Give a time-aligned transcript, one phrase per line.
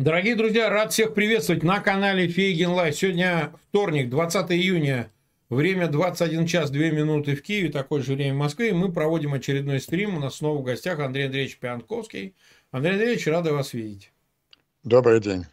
[0.00, 2.96] Дорогие друзья, рад всех приветствовать на канале Фейгин Live.
[2.96, 5.12] Сегодня вторник, 20 июня,
[5.50, 8.70] время 21 час 2 минуты в Киеве, такое же время в Москве.
[8.70, 10.16] И мы проводим очередной стрим.
[10.16, 12.34] У нас снова в гостях Андрей Андреевич Пионтковский.
[12.70, 14.10] Андрей Андреевич, рады вас видеть.
[14.84, 15.44] Добрый день.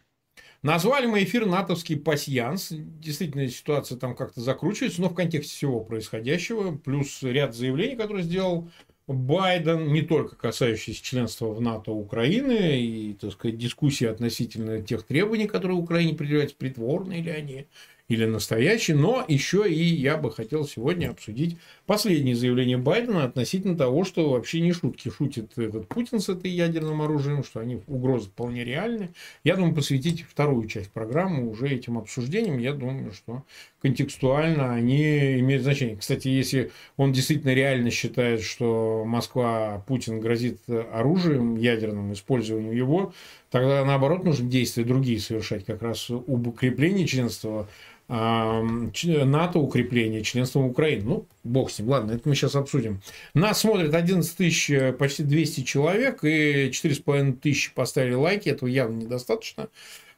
[0.62, 2.68] Назвали мы эфир «Натовский пасьянс».
[2.70, 8.70] Действительно, ситуация там как-то закручивается, но в контексте всего происходящего, плюс ряд заявлений, которые сделал
[9.12, 15.46] Байден, не только касающийся членства в НАТО Украины и, так сказать, дискуссии относительно тех требований,
[15.46, 17.66] которые Украине предъявляются, притворные ли они,
[18.08, 24.04] или настоящий, но еще и я бы хотел сегодня обсудить последнее заявление Байдена относительно того,
[24.04, 28.64] что вообще не шутки шутит этот Путин с этой ядерным оружием, что они угрозы вполне
[28.64, 29.10] реальны.
[29.44, 32.58] Я думаю, посвятить вторую часть программы уже этим обсуждениям.
[32.58, 33.44] Я думаю, что
[33.82, 35.96] контекстуально они имеют значение.
[35.96, 40.60] Кстати, если он действительно реально считает, что Москва, Путин грозит
[40.92, 43.12] оружием ядерным, использованием его,
[43.50, 47.68] тогда наоборот нужно действия другие совершать, как раз об укреплении членства
[48.08, 51.04] НАТО укрепление членством Украины.
[51.04, 51.90] Ну, бог с ним.
[51.90, 53.02] Ладно, это мы сейчас обсудим.
[53.34, 58.48] Нас смотрит 11 тысяч, э, почти 200 человек, и 4,5 тысячи поставили лайки.
[58.48, 59.68] Этого явно недостаточно.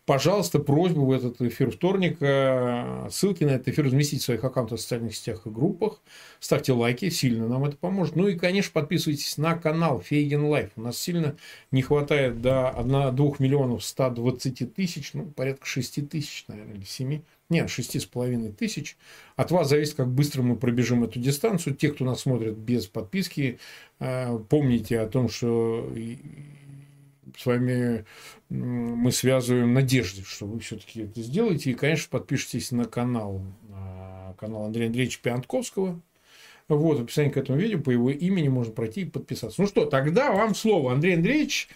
[0.06, 3.08] Пожалуйста, просьба в этот эфир вторника.
[3.10, 6.00] Ссылки на этот эфир разместить в своих аккаунтах в социальных сетях и группах.
[6.40, 8.16] Ставьте лайки, сильно нам это поможет.
[8.16, 10.70] Ну и, конечно, подписывайтесь на канал Фейгин Live.
[10.76, 11.36] У нас сильно
[11.70, 17.20] не хватает до 1, 2 миллионов 120 тысяч, ну, порядка 6 тысяч, наверное, или 7
[17.50, 18.96] нет, шести с половиной тысяч.
[19.36, 21.74] От вас зависит, как быстро мы пробежим эту дистанцию.
[21.74, 23.58] Те, кто нас смотрит без подписки,
[23.98, 25.92] э, помните о том, что
[27.36, 28.04] с вами
[28.48, 31.70] мы связываем надежды, что вы все-таки это сделаете.
[31.70, 36.00] И, конечно, подпишитесь на канал, на канал Андрея Андреевича Пиантковского.
[36.76, 39.60] Вот, в описании к этому видео по его имени можно пройти и подписаться.
[39.60, 40.92] Ну что, тогда вам слово.
[40.92, 41.68] Андрей Андреевич,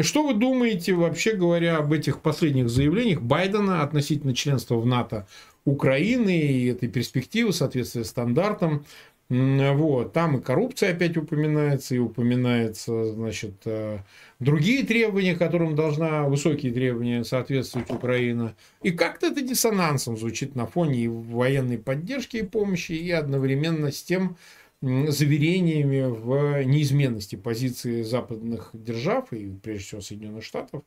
[0.00, 5.26] что вы думаете, вообще говоря, об этих последних заявлениях Байдена относительно членства в НАТО
[5.64, 8.84] Украины и этой перспективы, соответствия стандартам?
[9.32, 10.12] Вот.
[10.12, 14.00] Там и коррупция опять упоминается, и упоминается, значит, э,
[14.40, 18.54] другие требования, которым должна, высокие требования соответствовать Украина.
[18.82, 24.02] И как-то это диссонансом звучит на фоне и военной поддержки и помощи, и одновременно с
[24.02, 24.36] тем,
[24.82, 30.82] заверениями в неизменности позиции западных держав и, прежде всего, Соединенных Штатов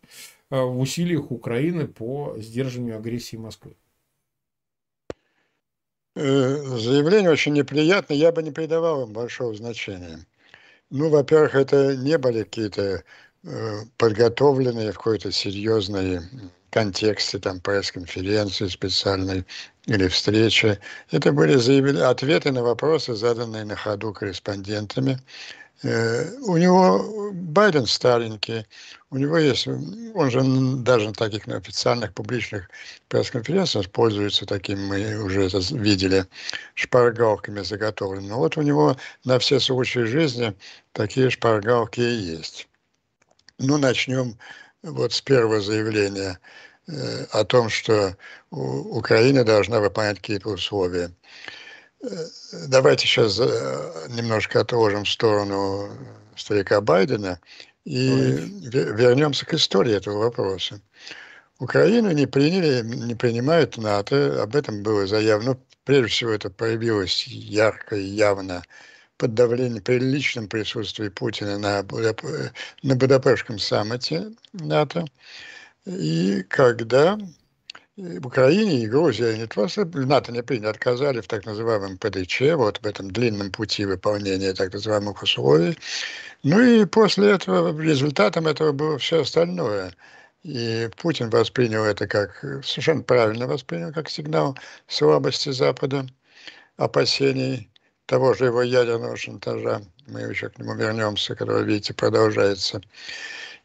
[0.51, 3.75] э, в усилиях Украины по сдерживанию агрессии Москвы.
[6.15, 10.25] Э, заявление очень неприятное, я бы не придавал им большого значения.
[10.89, 13.03] Ну, во-первых, это не были какие-то
[13.43, 16.21] э, подготовленные в какой-то серьезной
[16.69, 19.45] контексте там пресс-конференции специальной
[19.87, 20.79] или встречи.
[21.11, 25.19] Это были заявили, ответы на вопросы, заданные на ходу корреспондентами.
[25.83, 28.65] Э, у него Байден старенький,
[29.09, 30.41] у него есть, он же
[30.83, 32.69] даже на таких официальных публичных
[33.09, 36.25] пресс-конференциях пользуется таким, мы уже это видели,
[36.75, 38.33] шпаргалками заготовленными.
[38.33, 40.55] Вот у него на все случаи жизни
[40.93, 42.67] такие шпаргалки и есть.
[43.57, 44.37] Ну, начнем
[44.81, 46.39] вот с первого заявления
[46.87, 48.15] э, о том, что
[48.49, 51.11] Украина должна выполнять какие-то условия.
[52.05, 52.27] Э,
[52.67, 55.89] давайте сейчас э, немножко отложим в сторону
[56.35, 57.39] старика Байдена
[57.83, 57.99] и
[58.65, 60.81] вернемся к истории этого вопроса.
[61.59, 65.57] Украину не приняли, не принимают НАТО, об этом было заявлено.
[65.85, 68.63] Прежде всего это проявилось ярко и явно
[69.17, 72.21] под давлением, при личном присутствии Путина на, Будап...
[72.83, 75.05] на Будапештском саммите НАТО.
[75.85, 77.17] И когда
[77.97, 82.79] в Украине и Грузии не просто НАТО не приняли, отказали в так называемом ПДЧ, вот
[82.81, 85.77] в этом длинном пути выполнения так называемых условий.
[86.43, 89.93] Ну и после этого, результатом этого было все остальное.
[90.43, 94.57] И Путин воспринял это как, совершенно правильно воспринял, как сигнал
[94.87, 96.05] слабости Запада,
[96.77, 97.69] опасений
[98.05, 99.81] того же его ядерного шантажа.
[100.07, 102.81] Мы еще к нему вернемся, который, видите, продолжается.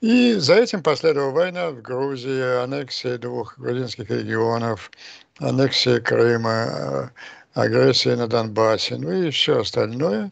[0.01, 4.91] И за этим последовала война в Грузии, аннексия двух грузинских регионов,
[5.39, 7.09] аннексия Крыма, э,
[7.53, 10.31] агрессия на Донбассе, ну и все остальное.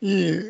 [0.00, 0.40] И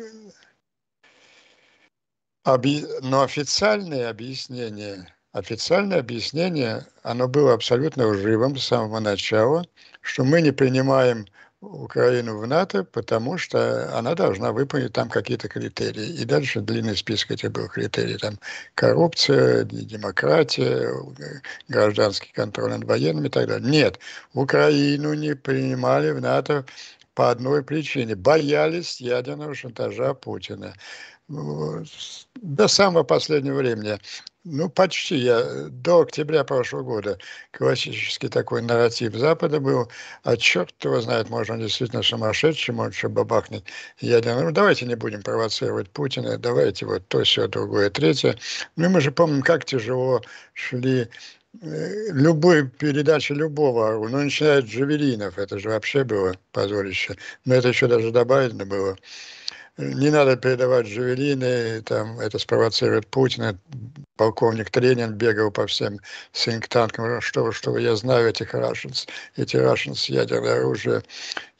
[2.45, 9.65] но официальное объяснение, официальное объяснение, оно было абсолютно лживым с самого начала,
[10.01, 11.25] что мы не принимаем
[11.61, 16.07] Украину в НАТО, потому что она должна выполнить там какие-то критерии.
[16.19, 18.17] И дальше длинный список этих был критерий.
[18.17, 18.39] Там
[18.73, 20.91] коррупция, демократия,
[21.67, 23.69] гражданский контроль над военными и так далее.
[23.69, 23.99] Нет,
[24.33, 26.65] Украину не принимали в НАТО
[27.13, 28.15] по одной причине.
[28.15, 30.73] Боялись ядерного шантажа Путина
[31.27, 33.99] до самого последнего времени.
[34.43, 35.17] Ну, почти.
[35.17, 37.19] Я до октября прошлого года
[37.51, 39.87] классический такой нарратив Запада был.
[40.23, 43.63] А черт его знает, может, он действительно сумасшедший, может, что бабахнет
[43.99, 44.43] ядерный.
[44.43, 48.35] Ну, давайте не будем провоцировать Путина, давайте вот то, все, другое, третье.
[48.77, 50.21] Ну, мы же помним, как тяжело
[50.53, 51.07] шли
[51.61, 57.15] э, любой передачи любого, ну, начиная от Джавелинов, это же вообще было позорище.
[57.45, 58.97] Но это еще даже добавлено было
[59.77, 63.57] не надо передавать Джавелины, там, это спровоцирует Путина.
[64.21, 65.99] Полковник Тренин бегал по всем
[66.31, 71.01] синктанкам, что что я знаю этих Russians, эти Russians ядерное оружие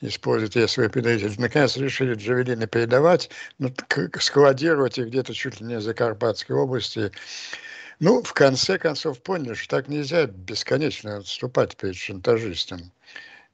[0.01, 1.31] используют, если вы передаете.
[1.39, 3.73] Наконец решили Джавелины передавать, ну,
[4.19, 7.11] складировать их где-то чуть ли не за Карпатской области.
[7.99, 12.91] Ну, в конце концов поняли, что так нельзя бесконечно отступать перед шантажистом.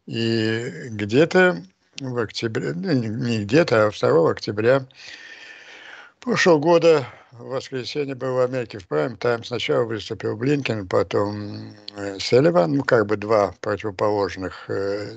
[0.06, 1.64] И где-то
[2.02, 4.86] в октябре, ну, не где-то, а 2 октября
[6.20, 9.44] прошлого года, в воскресенье был в Америке в Прайм Тайм.
[9.44, 15.14] Сначала выступил Блинкен, потом э, Селиван, ну, как бы два противоположных э,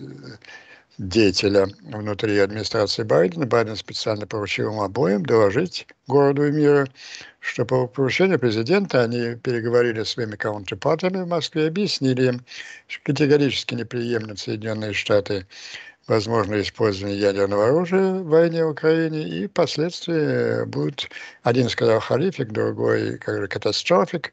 [0.98, 3.46] деятеля внутри администрации Байдена.
[3.46, 6.86] Байден специально поручил им обоим доложить городу и миру,
[7.38, 12.44] что по поручению президента они переговорили с своими каунтерпартами в Москве, объяснили им,
[12.86, 15.46] что категорически неприемлем Соединенные Штаты
[16.06, 21.08] возможно использование ядерного оружия в войне в Украине, и последствия будут,
[21.42, 24.32] один сказал хоррифик, другой как катастрофик.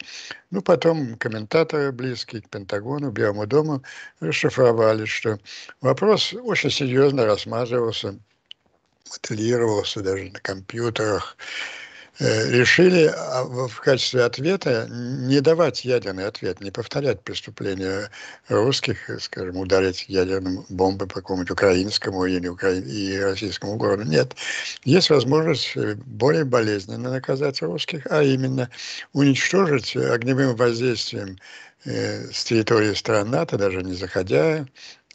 [0.50, 3.84] Ну, потом комментаторы, близкие к Пентагону, Белому дому,
[4.20, 5.40] расшифровали, что
[5.82, 8.18] вопрос очень серьезно рассматривался,
[9.12, 11.38] моделировался даже на компьютерах,
[12.20, 18.10] решили а, в качестве ответа не давать ядерный ответ, не повторять преступления
[18.48, 22.72] русских, э, скажем, ударить ядерным бомбой по какому-нибудь украинскому или укра...
[22.72, 24.04] и российскому городу.
[24.04, 24.36] Нет.
[24.84, 28.70] Есть возможность э, более болезненно наказать русских, а именно
[29.14, 31.38] уничтожить огневым воздействием
[31.86, 34.66] с территории стран НАТО, даже не заходя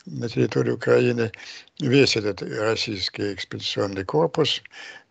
[0.07, 1.33] на территорию Украины,
[1.81, 4.63] весь этот российский экспедиционный корпус,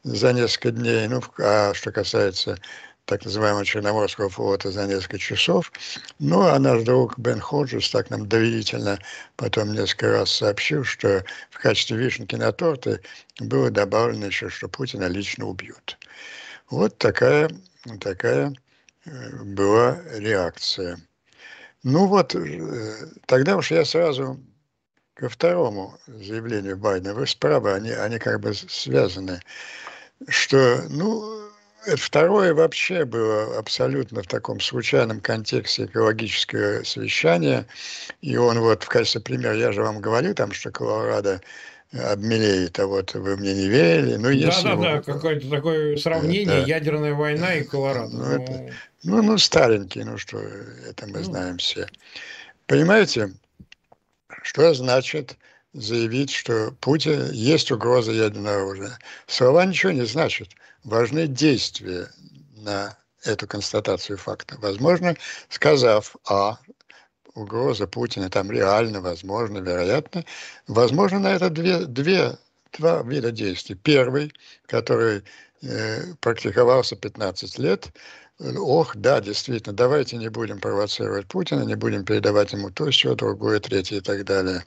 [0.03, 1.07] за несколько дней.
[1.07, 2.57] Ну, а что касается
[3.05, 5.71] так называемого Черноморского флота за несколько часов.
[6.19, 8.99] Ну, а наш друг Бен Ходжес так нам доверительно
[9.35, 13.01] потом несколько раз сообщил, что в качестве вишенки на торте
[13.39, 15.97] было добавлено еще, что Путина лично убьют.
[16.69, 17.49] Вот такая,
[17.99, 18.53] такая
[19.05, 20.97] э, была реакция.
[21.83, 24.39] Ну вот, э, тогда уж я сразу
[25.15, 27.13] ко второму заявлению Байдена.
[27.13, 29.41] Вы справа, они, они как бы связаны
[30.27, 31.41] что, ну,
[31.95, 37.65] второе вообще было абсолютно в таком случайном контексте экологического совещания.
[38.21, 41.41] И он вот в качестве примера, я же вам говорю там, что Колорадо
[41.91, 44.15] обмелеет, а вот вы мне не верили.
[44.15, 48.15] Ну, если да, да, да, какое-то такое сравнение, это, ядерная война и Колорадо.
[48.15, 48.43] Ну, ну...
[48.43, 51.23] Это, ну, ну, старенький, ну что, это мы ну.
[51.23, 51.87] знаем все.
[52.67, 53.33] Понимаете,
[54.43, 55.37] что значит
[55.73, 58.99] заявить, что Путин есть угроза ядерного оружия.
[59.27, 60.49] Слова ничего не значат.
[60.83, 62.09] Важны действия
[62.55, 64.55] на эту констатацию факта.
[64.59, 65.15] Возможно,
[65.49, 66.57] сказав А,
[67.33, 70.25] угроза Путина там реально, возможно, вероятно,
[70.67, 72.37] возможно, на это две, две,
[72.77, 73.75] два вида действий.
[73.75, 74.33] Первый,
[74.65, 75.23] который
[75.61, 77.89] э, практиковался 15 лет,
[78.57, 83.59] ох, да, действительно, давайте не будем провоцировать Путина, не будем передавать ему то, все, другое,
[83.59, 84.65] третье и так далее.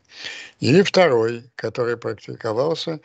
[0.61, 3.01] Или второй, который практиковался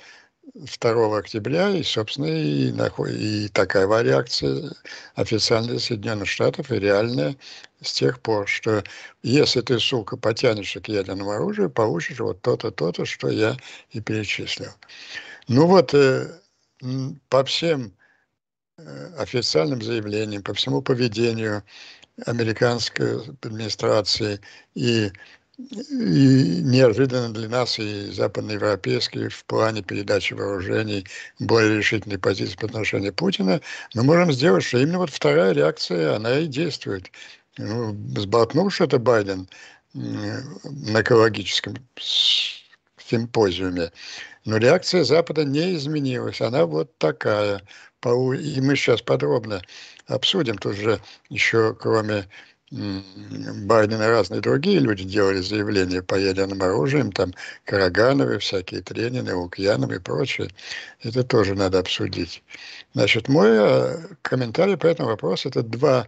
[0.53, 2.71] 2 октября, и, собственно, и,
[3.09, 4.71] и такая реакция
[5.15, 7.35] официальная Соединенных Штатов, и реальная
[7.81, 8.83] с тех пор, что
[9.23, 13.57] если ты, сука, потянешься к ядерному оружию, получишь вот то-то, то-то, что я
[13.91, 14.71] и перечислил.
[15.47, 16.39] Ну вот, э,
[17.29, 17.93] по всем
[19.17, 21.63] официальным заявлениям, по всему поведению
[22.25, 24.39] американской администрации
[24.75, 25.11] и,
[25.57, 31.05] и неожиданно для нас и западноевропейской в плане передачи вооружений
[31.39, 33.61] более решительной позиции по отношению Путина,
[33.93, 37.11] мы можем сделать, что именно вот вторая реакция, она и действует.
[37.57, 39.49] Ну, сболтнул что-то Байден
[39.93, 41.75] на экологическом
[43.09, 43.91] симпозиуме,
[44.49, 47.61] но реакция Запада не изменилась, она вот такая–
[48.05, 49.61] и мы сейчас подробно
[50.07, 52.27] обсудим, тут же еще кроме
[52.71, 57.33] Байдена разные другие люди делали заявления по ядерным оружиям, там
[57.65, 60.49] Карагановы, всякие Тренины, Лукьяновы и прочее.
[61.01, 62.43] Это тоже надо обсудить.
[62.93, 66.07] Значит, мой э, комментарий по этому вопросу– это два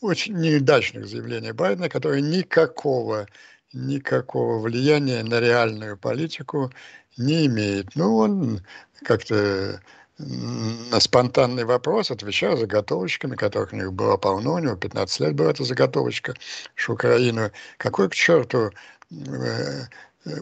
[0.00, 3.28] очень неудачных заявления Байдена, которые никакого,
[3.72, 6.72] никакого влияния на реальную политику
[7.16, 7.94] не имеют.
[7.94, 8.60] Ну, он
[9.04, 9.80] как-то
[10.18, 15.50] на спонтанный вопрос отвечал заготовочками, которых у них было полно, у него 15 лет была
[15.50, 16.34] эта заготовочка,
[16.74, 18.70] что Украину, какой к черту
[19.10, 19.84] э,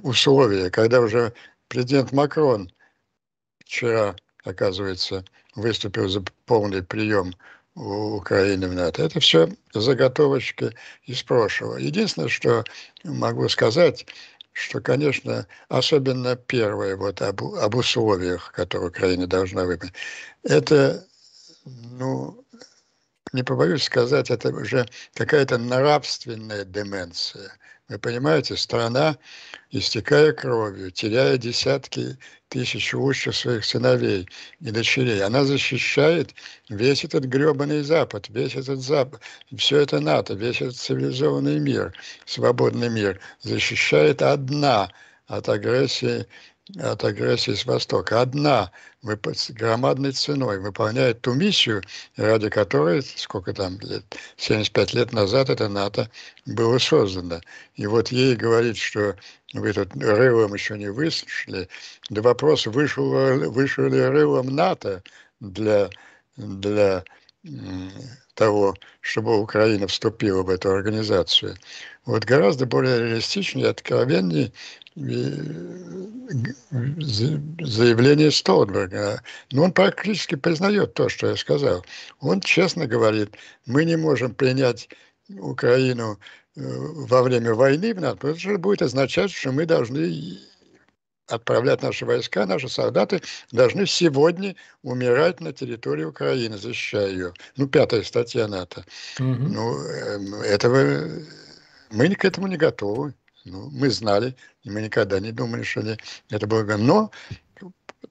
[0.02, 1.32] условия, когда уже
[1.68, 2.73] президент Макрон
[3.61, 7.35] вчера, оказывается, выступил за полный прием
[7.78, 9.04] у Украины в НАТО.
[9.04, 11.76] Это все заготовочки из прошлого.
[11.76, 12.64] Единственное, что
[13.04, 14.06] могу сказать,
[14.52, 19.94] что, конечно, особенно первое вот об, об условиях, которые Украина должна выполнить,
[20.42, 21.06] это,
[21.64, 22.44] ну,
[23.32, 27.52] не побоюсь сказать, это уже какая-то нравственная деменция.
[27.88, 29.16] Вы понимаете, страна,
[29.70, 34.28] истекая кровью, теряя десятки тысяч лучших своих сыновей
[34.60, 36.34] и дочерей, она защищает
[36.68, 39.20] весь этот гребаный Запад, весь этот Запад,
[39.56, 41.94] все это НАТО, весь этот цивилизованный мир,
[42.26, 44.90] свободный мир, защищает одна
[45.26, 46.26] от агрессии
[46.76, 48.20] от агрессии с Востока.
[48.20, 48.70] Одна
[49.02, 51.82] с громадной ценой выполняет ту миссию,
[52.16, 54.04] ради которой, сколько там лет,
[54.37, 56.10] 75 лет назад это НАТО
[56.46, 57.40] было создано.
[57.75, 59.16] И вот ей говорит, что
[59.54, 61.68] вы тут рылом еще не выслушали,
[62.10, 63.08] да вопрос, вышел,
[63.50, 65.02] вышел ли рылом НАТО
[65.40, 65.90] для,
[66.37, 67.04] для
[68.35, 71.57] того, чтобы Украина вступила в эту организацию.
[72.04, 74.52] Вот гораздо более реалистичнее, откровеннее
[77.61, 79.23] заявление Столтберга.
[79.52, 81.85] Но он практически признает то, что я сказал.
[82.21, 84.88] Он честно говорит, мы не можем принять
[85.28, 86.18] Украину
[86.57, 90.38] э, во время войны в НАТО, потому что это будет означать, что мы должны
[91.28, 97.32] отправлять наши войска, наши солдаты должны сегодня умирать на территории Украины, защищая ее.
[97.56, 98.85] Ну, пятая статья НАТО.
[99.18, 99.25] Угу.
[99.26, 101.08] Ну, эм, этого
[101.90, 103.14] мы к этому не готовы.
[103.44, 105.82] Ну, мы знали, и мы никогда не думали, что
[106.30, 106.64] это было...
[106.76, 107.11] Но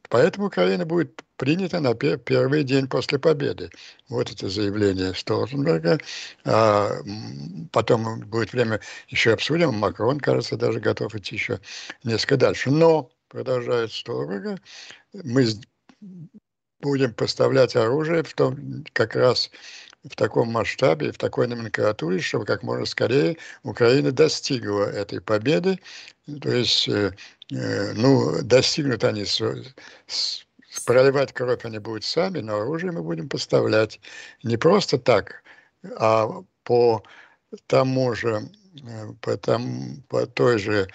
[0.10, 3.70] поэтому Украина будет принята на первый день после победы.
[4.10, 6.00] Вот это заявление Столтенберга.
[6.44, 6.92] А
[7.72, 9.74] потом будет время, еще обсудим.
[9.76, 11.60] Макрон, кажется, даже готов идти еще
[12.04, 12.72] несколько дальше.
[12.72, 14.60] Но, продолжает Столтенберга,
[15.14, 15.46] мы
[16.82, 19.50] будем поставлять оружие в том, как раз
[20.04, 25.80] в таком масштабе, в такой номенклатуре, чтобы как можно скорее Украина достигла этой победы.
[26.42, 27.14] То есть, э,
[27.52, 29.42] э, ну, достигнут они, с,
[30.08, 30.47] с,
[30.86, 34.00] проливать кровь они будут сами, но оружие мы будем поставлять
[34.44, 35.44] не просто так,
[35.98, 37.04] а по
[37.68, 38.50] тому же,
[38.84, 40.88] э, по, там, по той же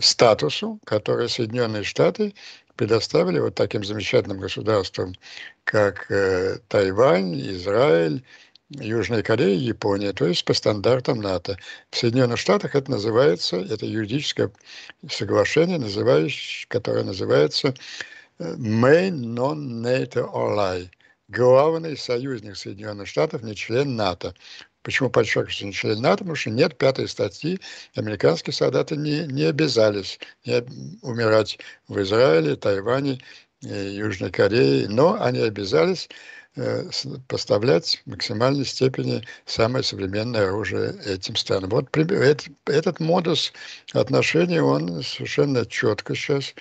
[0.00, 2.34] статусу, который Соединенные Штаты
[2.76, 5.14] предоставили вот таким замечательным государствам,
[5.64, 8.22] как э, Тайвань, Израиль,
[8.68, 11.56] Южная Корея, Япония, то есть по стандартам НАТО.
[11.90, 14.50] В Соединенных Штатах это называется, это юридическое
[15.08, 17.74] соглашение, называющее, которое называется
[18.38, 20.88] э, Main Non-NATO Ally,
[21.28, 24.34] главный союзник Соединенных Штатов, не член НАТО.
[24.86, 26.18] Почему подчеркиваю, что не член НАТО?
[26.18, 27.58] Потому что нет пятой статьи,
[27.96, 30.64] американские солдаты не, не обязались не
[31.02, 33.20] умирать в Израиле, Тайване,
[33.64, 36.08] э, Южной Корее, но они обязались
[36.54, 36.88] э,
[37.26, 41.70] поставлять в максимальной степени самое современное оружие этим странам.
[41.70, 41.88] Вот
[42.66, 43.52] этот модус
[43.92, 46.54] отношений, он совершенно четко сейчас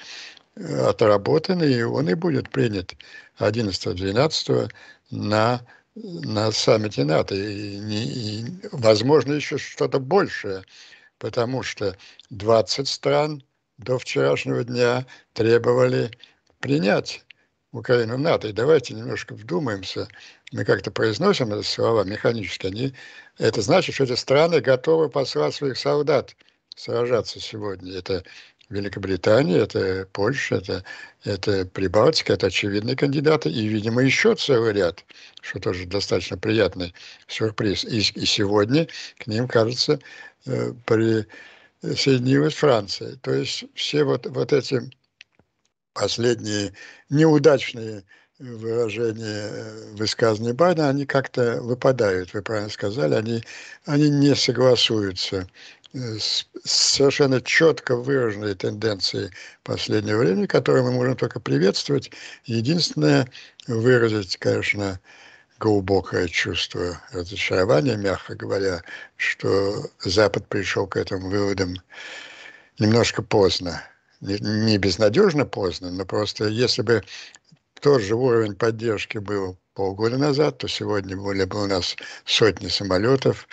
[0.55, 2.95] отработан, и он и будет принят
[3.39, 4.71] 11-12
[5.11, 5.61] на
[5.95, 7.35] на саммите НАТО.
[7.35, 10.63] И, и, возможно, еще что-то большее,
[11.17, 11.95] потому что
[12.29, 13.43] 20 стран
[13.77, 16.11] до вчерашнего дня требовали
[16.59, 17.23] принять
[17.71, 18.49] Украину в НАТО.
[18.49, 20.07] И давайте немножко вдумаемся.
[20.51, 22.67] Мы как-то произносим эти слова механически.
[22.67, 22.93] Они,
[23.37, 26.35] это значит, что эти страны готовы послать своих солдат
[26.75, 27.97] сражаться сегодня.
[27.97, 28.23] Это
[28.69, 30.83] Великобритания, это Польша, это,
[31.23, 35.05] это Прибалтика, это очевидные кандидаты, и, видимо, еще целый ряд,
[35.41, 36.93] что тоже достаточно приятный
[37.27, 37.83] сюрприз.
[37.85, 39.99] И, и сегодня к ним, кажется,
[40.45, 43.17] э, присоединилась Франция.
[43.17, 44.81] То есть все вот, вот эти
[45.93, 46.73] последние
[47.09, 48.03] неудачные
[48.39, 53.43] выражения э, высказывания Байдена, они как-то выпадают, вы правильно сказали, они,
[53.85, 55.47] они не согласуются
[55.95, 59.31] с совершенно четко выраженной тенденцией
[59.63, 62.11] последнего времени, которые мы можем только приветствовать.
[62.43, 63.27] Единственное,
[63.67, 64.99] выразить, конечно,
[65.57, 68.83] глубокое чувство разочарования, мягко говоря,
[69.15, 71.75] что Запад пришел к этим выводам
[72.77, 73.81] немножко поздно.
[74.19, 77.03] Не безнадежно поздно, но просто если бы
[77.79, 83.47] тот же уровень поддержки был полгода назад, то сегодня были бы у нас сотни самолетов,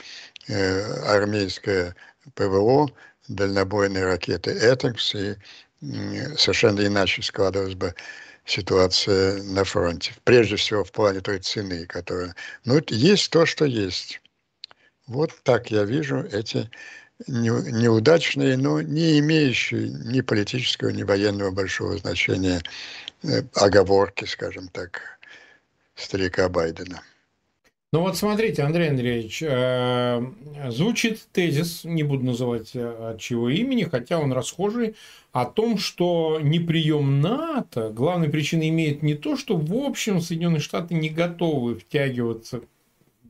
[0.48, 1.94] э, армейская
[2.34, 2.90] ПВО,
[3.28, 5.36] дальнобойные ракеты «Этекс», и
[6.36, 7.94] совершенно иначе складывалась бы
[8.44, 10.12] ситуация на фронте.
[10.24, 12.34] Прежде всего в плане той цены, которая...
[12.64, 14.20] Ну, есть то, что есть.
[15.06, 16.70] Вот так я вижу эти
[17.26, 22.62] неудачные, но не имеющие ни политического, ни военного большого значения
[23.22, 25.18] э, оговорки, скажем так,
[25.94, 27.02] старика Байдена.
[27.94, 30.22] Ну вот смотрите, Андрей Андреевич, э,
[30.68, 34.96] звучит тезис, не буду называть э, от чего имени, хотя он расхожий,
[35.32, 40.94] о том, что неприем НАТО главной причиной имеет не то, что в общем Соединенные Штаты
[40.94, 42.62] не готовы втягиваться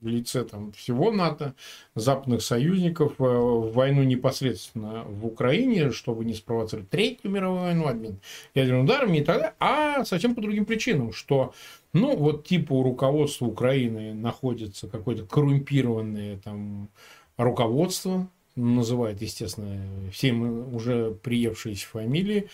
[0.02, 1.54] в лице там, всего НАТО,
[1.94, 8.18] западных союзников э, в войну непосредственно в Украине, чтобы не спровоцировать Третью мировую войну, обмен
[8.54, 11.54] ядерными ударами и так далее, а совсем по другим причинам, что
[11.92, 16.88] ну, вот типа у руководства Украины находится какое-то коррумпированное там
[17.36, 22.48] руководство, называет, естественно, все мы уже приевшиеся фамилии,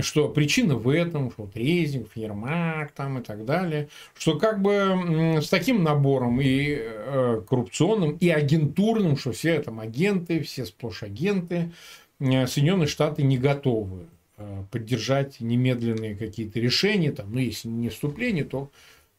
[0.00, 5.38] что причина в этом, что вот Резник, Ермак там и так далее, что как бы
[5.42, 11.72] с таким набором и э, коррупционным, и агентурным, что все там агенты, все сплошь агенты,
[12.20, 14.06] э, Соединенные Штаты не готовы
[14.42, 18.70] Э, поддержать немедленные какие-то решения, там, ну, если не вступление, то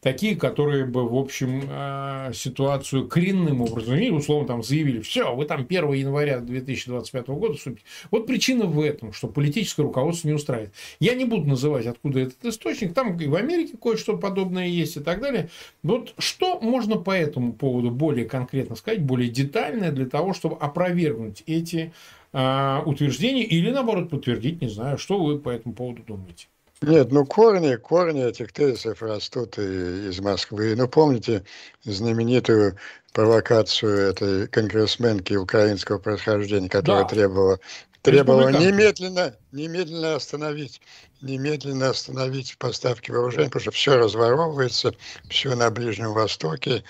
[0.03, 5.61] такие, которые бы, в общем, э, ситуацию коренным образом, условно, там заявили, все, вы там
[5.61, 7.85] 1 января 2025 года вступите.
[8.11, 10.73] Вот причина в этом, что политическое руководство не устраивает.
[10.99, 14.99] Я не буду называть, откуда этот источник, там и в Америке кое-что подобное есть и
[14.99, 15.49] так далее.
[15.81, 21.43] Вот что можно по этому поводу более конкретно сказать, более детальное для того, чтобы опровергнуть
[21.47, 21.93] эти
[22.33, 26.47] а, утверждение или, наоборот, подтвердить, не знаю, что вы по этому поводу думаете.
[26.83, 30.75] Нет, ну корни, корни этих тезисов растут из Москвы.
[30.75, 31.43] Ну, помните
[31.85, 32.77] знаменитую
[33.13, 37.09] провокацию этой конгрессменки украинского происхождения, которая да.
[37.09, 37.59] требовала,
[38.01, 40.81] требовала немедленно, немедленно остановить,
[41.21, 44.93] немедленно остановить поставки вооружений, потому что все разворовывается,
[45.29, 46.83] все на Ближнем Востоке.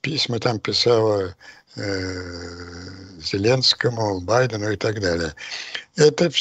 [0.00, 1.36] Письма там писала
[1.76, 5.34] Зеленскому, Байдену и так далее.
[5.96, 6.36] Это в,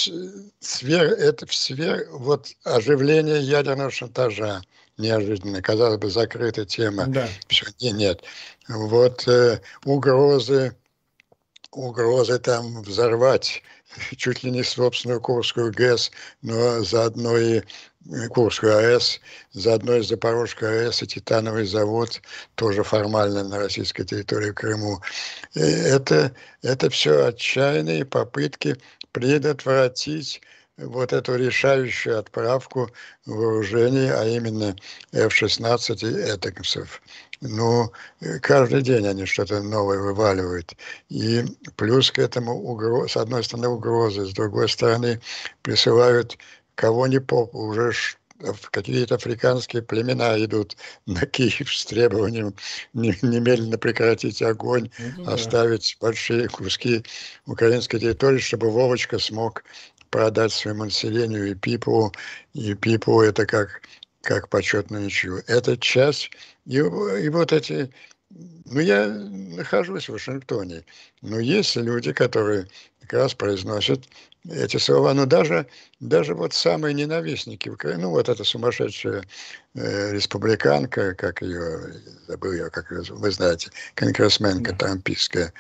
[0.59, 4.61] свер, это в свер, вот оживление ядерного шантажа
[4.97, 7.05] неожиданно, казалось бы, закрытая тема.
[7.07, 7.27] Да.
[7.47, 8.23] Все, нет, нет.
[8.67, 10.75] Вот э, угрозы,
[11.71, 13.61] угрозы там взорвать
[14.17, 16.11] чуть ли не собственную Курскую ГЭС,
[16.41, 17.61] но заодно и
[18.29, 19.19] Курскую АЭС,
[19.53, 22.21] заодно и Запорожскую АЭС и Титановый завод,
[22.55, 25.01] тоже формально на российской территории Крыму.
[25.53, 28.77] И это, это все отчаянные попытки
[29.11, 30.41] предотвратить
[30.77, 32.89] вот эту решающую отправку
[33.25, 34.75] вооружений, а именно
[35.11, 37.01] F-16 и Этаксов.
[37.41, 37.91] Ну,
[38.41, 40.73] каждый день они что-то новое вываливают.
[41.09, 41.45] И
[41.75, 45.21] плюс к этому, угроз, с одной стороны, угрозы, с другой стороны,
[45.61, 46.37] присылают
[46.79, 47.91] кого ни поп, уже
[48.71, 52.55] какие-то африканские племена идут на Киев с требованием
[52.93, 56.07] немедленно прекратить огонь, ну, оставить да.
[56.07, 57.03] большие куски
[57.45, 59.65] украинской территории, чтобы Вовочка смог
[60.09, 62.13] продать своему населению и Пипу,
[62.53, 63.81] и Пипу это как,
[64.21, 65.43] как почетную ничью.
[65.47, 66.31] Это часть,
[66.65, 67.91] и, и вот эти
[68.29, 70.85] ну, я нахожусь в Вашингтоне,
[71.21, 72.67] но есть люди, которые
[73.01, 74.05] как раз произносят
[74.47, 75.67] эти слова, но даже,
[75.99, 79.25] даже вот самые ненавистники ну вот эта сумасшедшая
[79.75, 81.93] э, республиканка, как ее,
[82.27, 85.53] забыл ее, как ее, вы знаете, конгрессменка трампийская,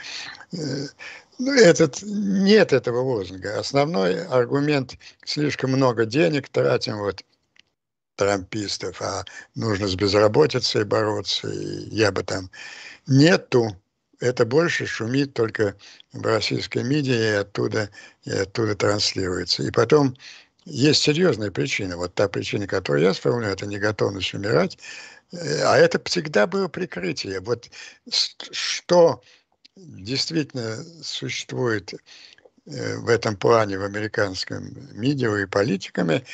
[0.53, 0.87] э,
[1.39, 3.57] ну, этот, нет этого лозунга.
[3.59, 7.23] Основной аргумент– слишком много денег тратим, вот,
[8.15, 9.23] трампистов, а
[9.55, 12.49] нужно с безработицей бороться, и я бы там...
[13.07, 13.75] Нету
[14.19, 15.75] это больше шумит только
[16.13, 17.89] в российской медиа и оттуда,
[18.23, 19.63] и оттуда транслируется.
[19.63, 20.15] И потом
[20.65, 21.97] есть серьезная причина.
[21.97, 24.77] Вот та причина, которую я сформулировал, это неготовность умирать.
[25.31, 27.39] А это всегда было прикрытие.
[27.39, 27.69] Вот
[28.09, 29.21] что
[29.75, 31.93] действительно существует
[32.65, 36.25] э, в этом плане в американском медиа и политиками,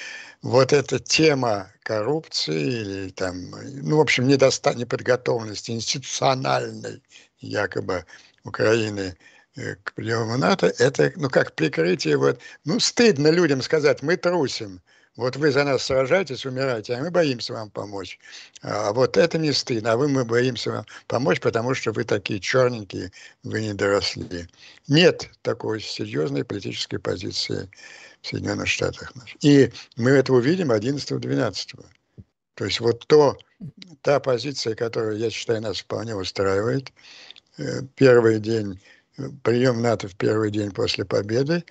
[0.42, 3.52] вот эта тема коррупции или там,
[3.84, 7.02] ну, в общем, недоста неподготовленности институциональной
[7.46, 8.06] якобы
[8.44, 9.18] Украины
[9.56, 14.82] э, к приему НАТО, это, ну, как прикрытие, вот, ну, стыдно людям сказать, мы трусим,
[15.16, 18.20] вот вы за нас сражаетесь, умираете, а мы боимся вам помочь.
[18.62, 22.42] А вот это не стыдно, а вы мы боимся вам помочь, потому что вы такие
[22.42, 23.12] черненькие,
[23.44, 24.48] вы не доросли.
[24.88, 27.70] Нет такой серьезной политической позиции
[28.22, 29.14] в Соединенных Штатах.
[29.40, 31.86] И мы это увидим 11-12.
[32.56, 33.38] То есть вот то,
[34.02, 36.92] та позиция, которая, я считаю, нас вполне устраивает,
[37.96, 38.80] первый день,
[39.44, 41.64] прием НАТО в первый день после победы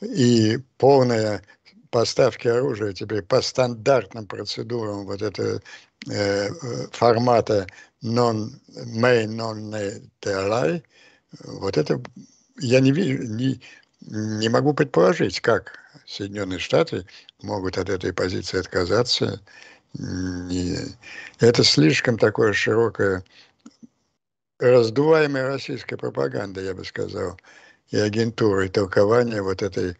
[0.00, 1.42] и полная
[1.90, 5.60] поставки оружия теперь по стандартным процедурам вот это
[6.10, 6.48] э,
[6.92, 7.66] формата
[8.02, 10.82] non-main, non-ally,
[11.44, 12.00] вот это
[12.58, 13.60] я не вижу, не,
[14.00, 17.06] не могу предположить, как Соединенные Штаты
[17.42, 19.40] могут от этой позиции отказаться.
[19.94, 20.76] Не,
[21.38, 23.24] это слишком такое широкое
[24.70, 27.38] раздуваемая российская пропаганда, я бы сказал,
[27.90, 29.96] и агентура, и толкование вот этой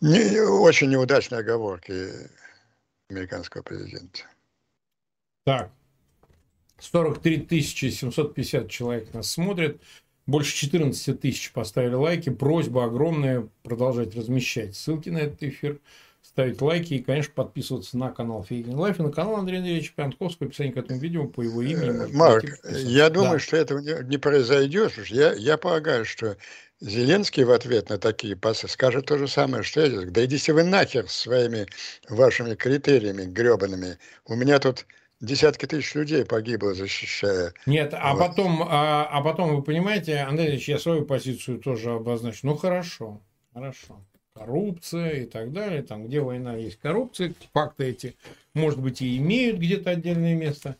[0.00, 2.10] не, очень неудачной оговорки
[3.08, 4.20] американского президента.
[5.44, 5.70] Так,
[6.78, 9.80] 43 750 человек нас смотрят.
[10.26, 12.28] Больше 14 тысяч поставили лайки.
[12.30, 15.80] Просьба огромная продолжать размещать ссылки на этот эфир
[16.38, 20.46] ставить лайки и, конечно, подписываться на канал Фейгин Live и на канал Андрея Андреевича Пионтковского.
[20.46, 22.12] Описание к этому видео по его имени.
[22.14, 23.38] Марк, я думаю, да.
[23.40, 24.92] что этого не, не произойдет.
[25.08, 26.36] Я, я полагаю, что
[26.80, 30.62] Зеленский в ответ на такие пасы скажет то же самое, что я Да идите вы
[30.62, 31.66] нахер своими
[32.08, 33.98] вашими критериями гребаными.
[34.24, 34.86] У меня тут
[35.20, 37.52] десятки тысяч людей погибло, защищая.
[37.66, 38.20] Нет, а вот.
[38.20, 42.46] потом, а, а потом, вы понимаете, Андрей Ильич, я свою позицию тоже обозначу.
[42.46, 43.20] Ну хорошо,
[43.52, 44.00] хорошо
[44.38, 45.82] коррупция и так далее.
[45.82, 48.14] Там, где война есть коррупция, факты эти,
[48.54, 50.76] может быть, и имеют где-то отдельное место.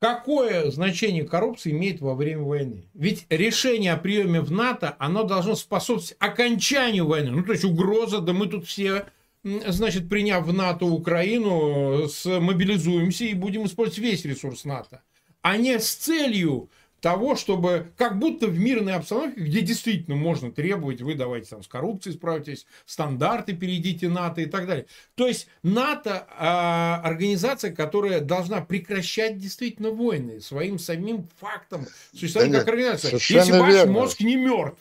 [0.00, 2.84] Какое значение коррупция имеет во время войны?
[2.94, 7.30] Ведь решение о приеме в НАТО, оно должно способствовать окончанию войны.
[7.32, 9.04] Ну, то есть угроза, да мы тут все,
[9.44, 15.02] значит, приняв в НАТО Украину, мобилизуемся и будем использовать весь ресурс НАТО.
[15.42, 16.70] А не с целью
[17.00, 21.68] того, чтобы как будто в мирной обстановке, где действительно можно требовать, вы давайте там с
[21.68, 24.86] коррупцией справитесь, стандарты перейдите НАТО и так далее.
[25.14, 32.58] То есть НАТО э, организация, которая должна прекращать действительно войны своим самим фактом существования да
[32.60, 33.12] как организация.
[33.12, 33.92] Если ваш верно.
[33.92, 34.78] мозг не мертв,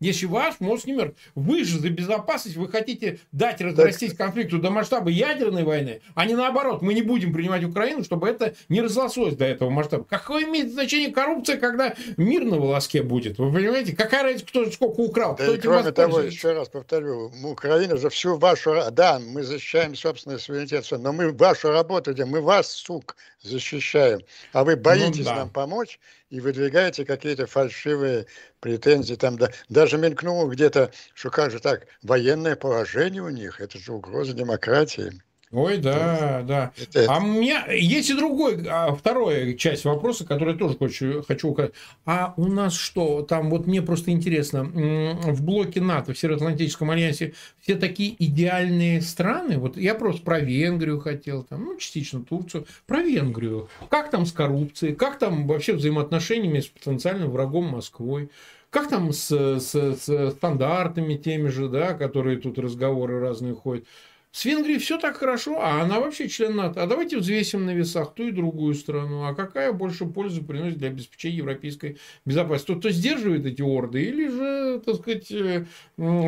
[0.00, 4.18] если ваш мозг не мертв, вы же за безопасность, вы хотите дать разрастись так...
[4.18, 8.54] конфликту до масштаба ядерной войны, а не наоборот, мы не будем принимать Украину, чтобы это
[8.68, 10.04] не разрослось до этого масштаба.
[10.04, 13.38] Какое имеет значение коррупция, когда мир на волоске будет?
[13.38, 13.96] Вы понимаете?
[13.96, 15.36] Какая разница, кто сколько украл?
[15.36, 18.76] Да кто и кроме того, еще раз повторю, Украина же всю вашу...
[18.92, 24.20] Да, мы защищаем собственный суверенитет, но мы вашу работу делаем, мы вас, сук, защищаем.
[24.52, 25.36] А вы боитесь ну, да.
[25.36, 25.98] нам помочь
[26.30, 28.26] и выдвигаете какие-то фальшивые
[28.60, 29.14] претензии.
[29.14, 33.92] Там да, даже мелькнуло где-то, что как же так, военное положение у них, это же
[33.92, 35.12] угроза демократии.
[35.50, 36.72] Ой, да, да.
[36.76, 37.06] Это...
[37.08, 41.48] А у меня есть и другой, а, вторая часть вопроса, который я тоже хочу, хочу
[41.48, 41.72] указать.
[42.04, 47.32] А у нас что, там вот мне просто интересно, в блоке НАТО, в Североатлантическом альянсе
[47.62, 49.58] все такие идеальные страны?
[49.58, 53.68] Вот я просто про Венгрию хотел, там, ну, частично Турцию, про Венгрию.
[53.88, 58.30] Как там с коррупцией, как там вообще взаимоотношениями с потенциальным врагом Москвой?
[58.70, 63.86] Как там с, с, с стандартами теми же, да, которые тут разговоры разные ходят?
[64.30, 66.82] С Венгрией все так хорошо, а она вообще член НАТО.
[66.82, 69.24] А давайте взвесим на весах ту и другую страну.
[69.24, 72.66] А какая больше пользы приносит для обеспечения европейской безопасности?
[72.66, 75.64] Тот, кто сдерживает эти орды, или же, так сказать, э,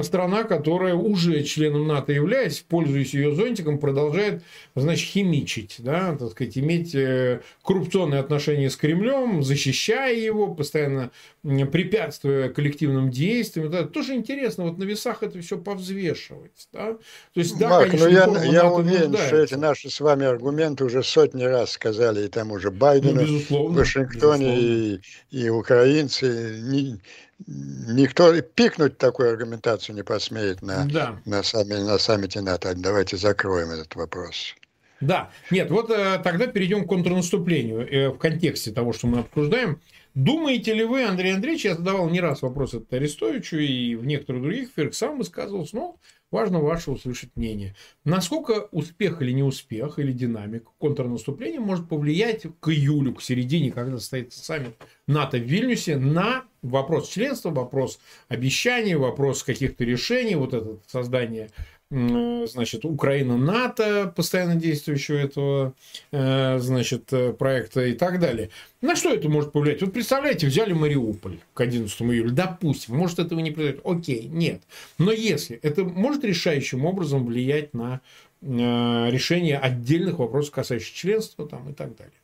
[0.02, 4.42] страна, которая уже членом НАТО являясь, пользуясь ее зонтиком, продолжает,
[4.74, 11.10] значит, химичить, да, так сказать, иметь э, коррупционные отношения с Кремлем, защищая его, постоянно
[11.42, 13.68] препятствуя коллективным действиям.
[13.68, 16.68] Это тоже интересно, вот на весах это все повзвешивать.
[16.72, 16.94] Да?
[17.32, 21.02] То есть, да, так, ну я, я уверен, что эти наши с вами аргументы уже
[21.02, 25.00] сотни раз сказали и тому же Байдену, ну, в Вашингтоне и,
[25.30, 26.60] и украинцы.
[26.62, 27.00] Ни,
[27.46, 31.20] никто пикнуть такую аргументацию не посмеет на, да.
[31.24, 32.74] на, сами, на саммите НАТО.
[32.76, 34.54] Давайте закроем этот вопрос.
[35.00, 39.80] Да, нет, вот э, тогда перейдем к контрнаступлению э, в контексте того, что мы обсуждаем.
[40.14, 44.42] Думаете ли вы, Андрей Андреевич, я задавал не раз вопрос этот Арестовичу и в некоторых
[44.42, 45.96] других эфирах сам высказывался, но
[46.30, 47.74] Важно ваше услышать мнение.
[48.04, 54.38] Насколько успех или неуспех, или динамика контрнаступления может повлиять к июлю, к середине, когда состоится
[54.44, 54.76] саммит
[55.08, 61.50] НАТО в Вильнюсе, на вопрос членства, вопрос обещаний, вопрос каких-то решений, вот это создание
[61.90, 65.74] значит, Украина НАТО, постоянно действующего этого,
[66.12, 68.50] э, значит, э, проекта и так далее.
[68.80, 69.82] На что это может повлиять?
[69.82, 74.62] Вот представляете, взяли Мариуполь к 11 июля, допустим, может этого не произойдет, окей, нет.
[74.98, 78.00] Но если это может решающим образом влиять на
[78.40, 82.14] э, решение отдельных вопросов, касающихся членства там, и так далее?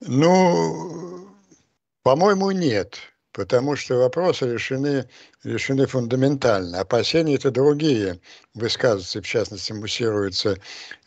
[0.00, 1.28] Ну,
[2.02, 3.13] по-моему, нет.
[3.34, 5.06] Потому что вопросы решены,
[5.42, 6.80] решены фундаментально.
[6.80, 8.20] Опасения это другие
[8.54, 10.56] высказываются, в частности, муссируются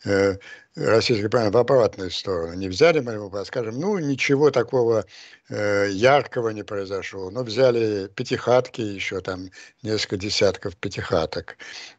[0.04, 0.36] э,
[0.76, 2.52] российской правильно в обратную сторону.
[2.52, 5.06] Не взяли Мариуполь, а скажем, ну, ничего такого
[5.48, 7.30] э, яркого не произошло.
[7.30, 9.50] Ну, взяли пятихатки, еще там
[9.82, 11.56] несколько десятков пятихаток.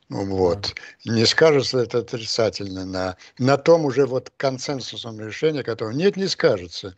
[0.09, 0.75] Вот.
[1.05, 6.95] Не скажется это отрицательно на, на том уже вот консенсусном решении, которого нет, не скажется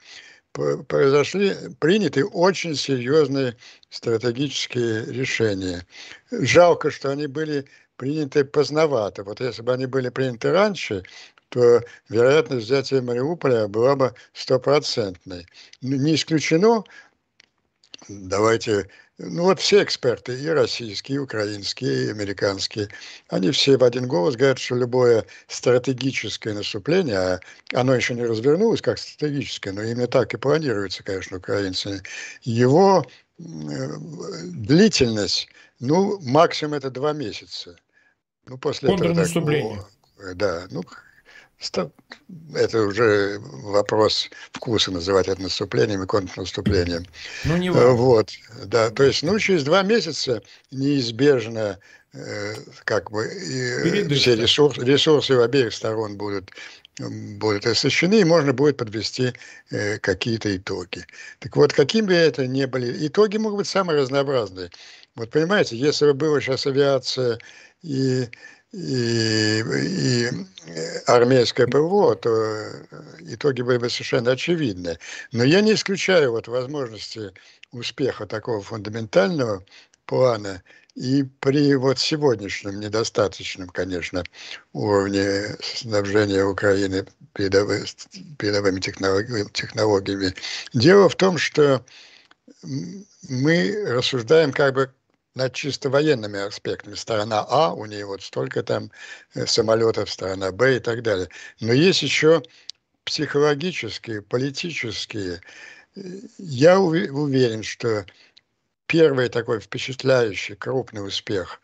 [0.53, 3.55] произошли, приняты очень серьезные
[3.89, 5.85] стратегические решения.
[6.31, 9.23] Жалко, что они были приняты поздновато.
[9.23, 11.03] Вот если бы они были приняты раньше,
[11.49, 15.45] то вероятность взятия Мариуполя была бы стопроцентной.
[15.81, 16.83] Не исключено,
[18.07, 18.89] давайте
[19.23, 22.89] ну вот все эксперты, и российские, и украинские, и американские,
[23.29, 27.39] они все в один голос говорят, что любое стратегическое наступление, а
[27.73, 32.01] оно еще не развернулось как стратегическое, но именно так и планируется, конечно, украинцами,
[32.41, 33.05] его
[33.37, 37.75] длительность, ну, максимум это два месяца.
[38.47, 39.87] Ну, после этого такого,
[40.35, 40.83] да, ну,
[42.55, 47.05] это уже вопрос вкуса называть это наступлением и контрнаступлением.
[47.45, 47.91] Ну, не важно.
[47.91, 48.31] Вот,
[48.65, 51.79] да, то есть, ну, через два месяца неизбежно
[52.13, 56.51] э, как бы и все ресурсы, ресурсы у обеих сторон будут
[56.99, 59.33] будут освещены, и можно будет подвести
[59.69, 61.05] э, какие-то итоги.
[61.39, 64.69] Так вот, какими бы это ни были, итоги могут быть самые разнообразные.
[65.15, 67.39] Вот понимаете, если бы была сейчас авиация
[67.81, 68.27] и
[68.73, 70.29] и, и
[71.07, 72.67] армейское ПВО, то
[73.19, 74.97] итоги были бы совершенно очевидны.
[75.31, 77.33] Но я не исключаю вот возможности
[77.71, 79.63] успеха такого фундаментального
[80.05, 80.63] плана
[80.95, 84.23] и при вот сегодняшнем недостаточном, конечно,
[84.73, 87.85] уровне снабжения Украины передовыми,
[88.37, 90.33] передовыми технологиями.
[90.73, 91.85] Дело в том, что
[93.29, 94.93] мы рассуждаем как бы
[95.35, 96.95] над чисто военными аспектами.
[96.95, 98.91] Сторона А, у нее вот столько там
[99.33, 101.29] э, самолетов, сторона Б и так далее.
[101.59, 102.43] Но есть еще
[103.03, 105.41] психологические, политические.
[106.37, 108.05] Я уверен, что
[108.87, 111.61] первый такой впечатляющий крупный успех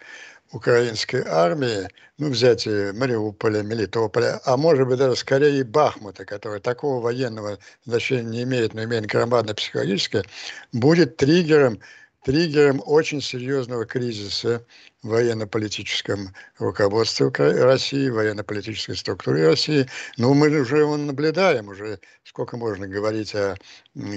[0.51, 7.59] украинской армии, ну, взятие Мариуполя, Мелитополя, а может быть даже скорее Бахмута, который такого военного
[7.85, 10.23] значения не имеет, но имеет громадно-психологическое,
[10.71, 11.79] будет триггером
[12.23, 14.65] триггером очень серьезного кризиса
[15.07, 17.29] военно-политическом руководстве
[17.63, 19.87] России, военно-политической структуре России.
[20.17, 23.55] Но мы уже его наблюдаем, уже сколько можно говорить о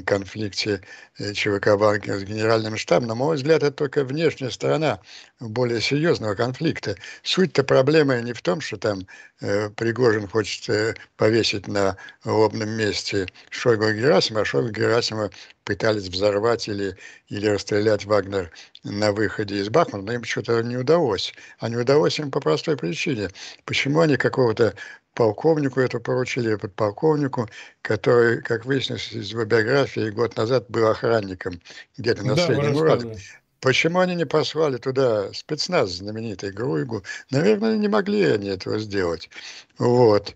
[0.05, 0.83] конфликте
[1.18, 3.09] э, ЧВК Вагнера с генеральным штабом.
[3.09, 5.00] На мой взгляд, это только внешняя сторона
[5.38, 6.96] более серьезного конфликта.
[7.22, 9.07] Суть-то проблемы не в том, что там
[9.40, 15.31] э, Пригожин хочет э, повесить на лобном месте Шойгу Герасима, а Шойгу Герасима
[15.64, 16.96] пытались взорвать или,
[17.29, 18.50] или расстрелять Вагнер
[18.84, 21.32] на выходе из Бахмута, но им что-то не удалось.
[21.58, 23.30] А не удалось им по простой причине.
[23.64, 24.74] Почему они какого-то
[25.14, 27.48] полковнику это поручили, подполковнику,
[27.82, 31.60] который, как выяснилось из его биографии, год назад был охранником
[31.98, 33.18] где-то на да, Среднем Урале.
[33.60, 37.02] Почему они не послали туда спецназ знаменитый Груйгу?
[37.30, 39.28] Наверное, не могли они этого сделать.
[39.76, 40.34] Вот.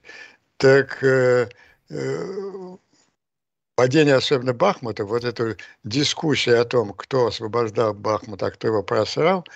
[0.59, 1.49] Так э,
[1.89, 2.77] э,
[3.75, 9.47] падение особенно Бахмута, вот эту дискуссию о том, кто освобождал Бахмут, а кто его просрал,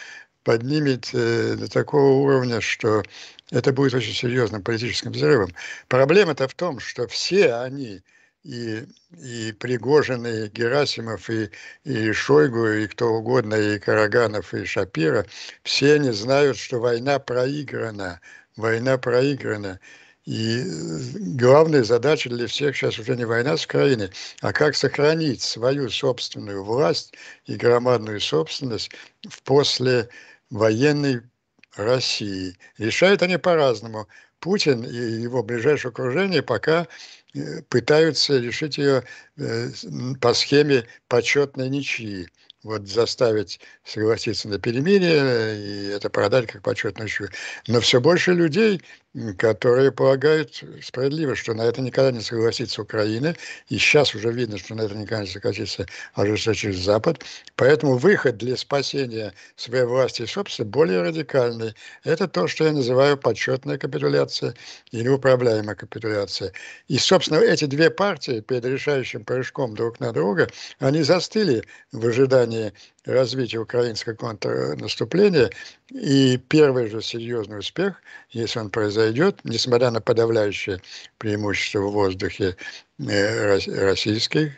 [0.45, 3.03] поднимет э, до такого уровня, что
[3.51, 5.51] это будет очень серьезным политическим взрывом.
[5.89, 8.03] Проблема-то в том, что все они,
[8.45, 11.51] и, и Пригожин, и Герасимов, и,
[11.85, 15.27] и Шойгу, и кто угодно, и Караганов, и Шапира,
[15.63, 18.21] все они знают, что война проиграна.
[18.57, 19.81] Война проиграна.
[20.29, 20.63] И
[21.39, 24.11] главная задача для всех сейчас уже не война с Украиной,
[24.43, 27.15] а как сохранить свою собственную власть
[27.47, 28.91] и громадную собственность
[29.27, 31.23] в послевоенной
[31.77, 32.59] России.
[32.77, 34.07] Решают они по-разному.
[34.39, 36.87] Путин и его ближайшее окружение пока
[37.35, 39.05] э, пытаются решить ее
[39.39, 39.71] э,
[40.21, 42.29] по схеме почетной ничьи
[42.63, 47.31] вот заставить согласиться на перемирие и это продать как почетную чую.
[47.67, 48.83] Но все больше людей,
[49.37, 53.35] которые полагают справедливо, что на это никогда не согласится Украина,
[53.69, 57.25] и сейчас уже видно, что на это никогда не согласится ожесточить Запад.
[57.57, 61.75] Поэтому выход для спасения своей власти и собственности более радикальный.
[62.05, 64.55] Это то, что я называю почетная капитуляция
[64.91, 66.53] или управляемая капитуляция.
[66.89, 72.73] И, собственно, эти две партии перед решающим прыжком друг на друга, они застыли в ожидании
[73.09, 75.51] развития украинского контрнаступления.
[75.91, 80.81] И первый же серьезный успех, если он произойдет, несмотря на подавляющее
[81.19, 82.57] преимущество в воздухе
[82.99, 84.53] э, российских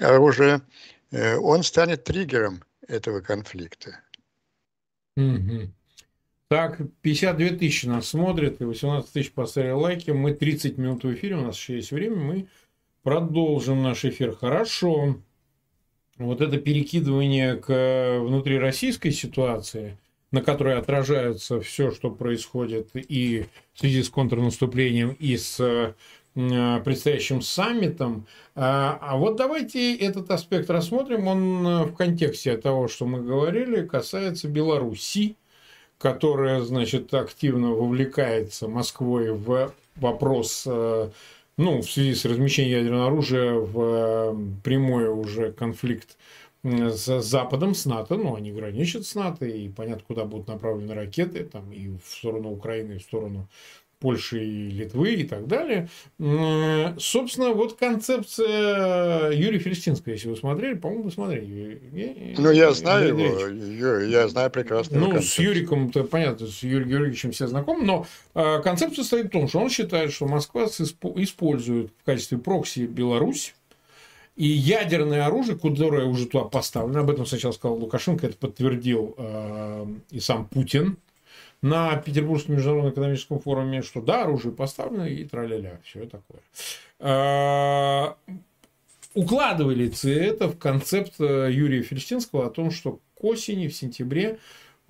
[0.00, 0.62] оружия,
[1.10, 4.00] э, он станет триггером этого конфликта.
[6.48, 10.10] Так, 52 тысячи нас смотрят, и 18 тысяч поставили лайки.
[10.10, 12.48] Мы 30 минут в эфире, у нас еще есть время, мы
[13.02, 14.34] продолжим наш эфир.
[14.34, 15.20] Хорошо.
[16.20, 19.98] Вот это перекидывание к внутрироссийской ситуации,
[20.30, 25.94] на которой отражается все, что происходит и в связи с контрнаступлением, и с
[26.36, 28.26] Э, предстоящим саммитом.
[28.54, 31.26] А, вот давайте этот аспект рассмотрим.
[31.26, 35.36] Он э, в контексте того, что мы говорили, касается Беларуси,
[35.98, 41.10] которая, значит, активно вовлекается Москвой в вопрос э,
[41.60, 46.16] ну, в связи с размещением ядерного оружия в прямой уже конфликт
[46.62, 51.44] с Западом, с НАТО, ну, они граничат с НАТО, и понятно, куда будут направлены ракеты,
[51.44, 53.48] там, и в сторону Украины, и в сторону
[54.00, 55.88] Польши и Литвы и так далее.
[56.98, 62.34] Собственно, вот концепция Юрия Фелестинского, если вы смотрели, по-моему, вы смотрели.
[62.38, 64.98] Ну, я знаю его, я знаю прекрасно.
[64.98, 65.30] Ну, концепцию.
[65.30, 69.48] с Юриком, то понятно, с Юрием Георгиевичем все знакомы, но а, концепция состоит в том,
[69.48, 73.54] что он считает, что Москва использует в качестве прокси Беларусь,
[74.36, 79.86] и ядерное оружие, которое уже туда поставлено, об этом сначала сказал Лукашенко, это подтвердил э,
[80.10, 80.96] и сам Путин,
[81.62, 86.40] на Петербургском международном экономическом форуме, что да, оружие поставлено и траля-ля, все такое.
[86.98, 88.16] А,
[89.14, 94.38] укладывали это в концепт э, Юрия Фельштинского о том, что к осени, в сентябре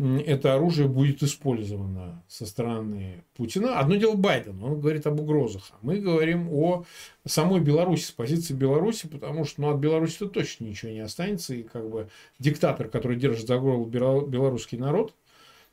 [0.00, 3.78] это оружие будет использовано со стороны Путина.
[3.78, 6.84] Одно дело Байден, он говорит об угрозах, а мы говорим о
[7.26, 11.62] самой Беларуси, с позиции Беларуси, потому что ну, от Беларуси-то точно ничего не останется, и
[11.62, 13.86] как бы диктатор, который держит за горло
[14.26, 15.12] белорусский народ,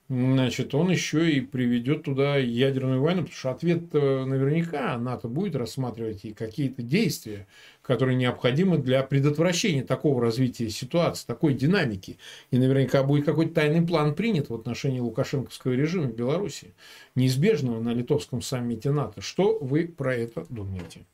[0.10, 6.26] значит, он еще и приведет туда ядерную войну, потому что ответ наверняка НАТО будет рассматривать
[6.26, 7.48] и какие-то действия,
[7.82, 12.18] которые необходимы для предотвращения такого развития ситуации, такой динамики.
[12.52, 16.74] И наверняка будет какой-то тайный план принят в отношении лукашенковского режима в Беларуси,
[17.16, 19.22] неизбежного на литовском саммите НАТО.
[19.22, 21.06] Что вы про это думаете?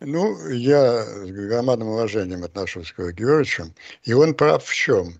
[0.00, 5.14] Ну, я с громадным уважением отношусь к Георгиевичу, и он прав в чем?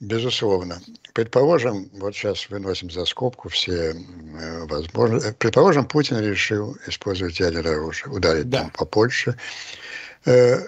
[0.00, 0.82] Безусловно.
[1.14, 5.34] Предположим, вот сейчас выносим за скобку все э, возможности.
[5.38, 8.62] Предположим, Путин решил использовать ядерное оружие, ударить да.
[8.62, 9.38] там по Польше.
[10.26, 10.64] Э, э,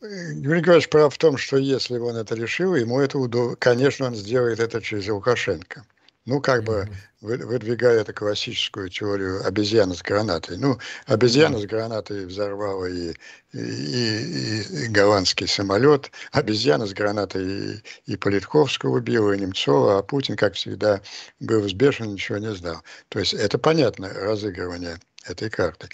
[0.00, 3.54] Юрий Григорьевич прав в том, что если он это решил, ему это удобно.
[3.54, 5.84] Конечно, он сделает это через Лукашенко.
[6.24, 6.88] Ну, как бы
[7.20, 10.56] выдвигая эту классическую теорию обезьяны с гранатой.
[10.56, 13.12] Ну, обезьяна с гранатой взорвала и,
[13.52, 20.02] и, и, и голландский самолет, обезьяна с гранатой и, и Политковского убила, и Немцова, а
[20.02, 21.00] Путин, как всегда,
[21.40, 22.82] был взбешен, ничего не знал.
[23.08, 25.88] То есть это понятно, разыгрывание этой карты.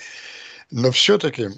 [0.71, 1.51] Но все-таки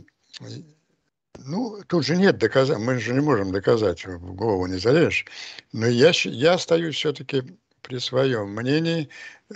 [1.39, 5.27] ну, тут же нет доказать, мы же не можем доказать, в голову не залезешь.
[5.73, 7.43] Но я, я остаюсь все-таки
[7.83, 9.09] при своем мнении,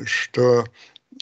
[0.04, 0.64] что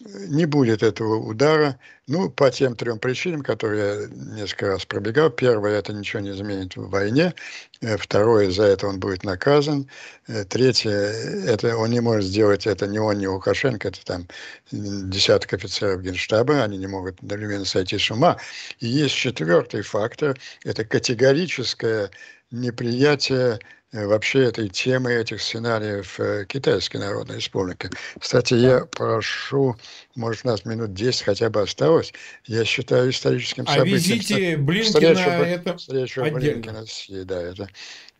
[0.04, 5.30] не будет этого удара, ну, по тем трем причинам, которые я несколько раз пробегал.
[5.30, 7.34] Первое, это ничего не изменит в войне.
[7.80, 9.88] Э, второе, за это он будет наказан.
[10.26, 14.26] Э, третье, это он не может сделать это ни он, ни Лукашенко, это там
[14.70, 18.38] десяток офицеров генштаба, они не могут одновременно сойти с ума.
[18.80, 22.10] И есть четвертый фактор, это категорическое
[22.50, 23.58] неприятие Э,
[23.92, 27.90] вообще этой темы, этих сценариев э, Китайской Народной Республики.
[28.18, 29.76] Кстати, я прошу,
[30.14, 32.12] может, у нас минут 10 хотя бы осталось,
[32.46, 33.94] я считаю историческим а событием.
[33.94, 36.40] А визите Блинкина встречу, это встречу отдельно.
[36.40, 37.68] Блинкина с да, это,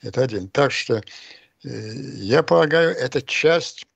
[0.03, 0.49] это один.
[0.49, 1.03] Так что
[1.65, 3.87] э, я полагаю, это часть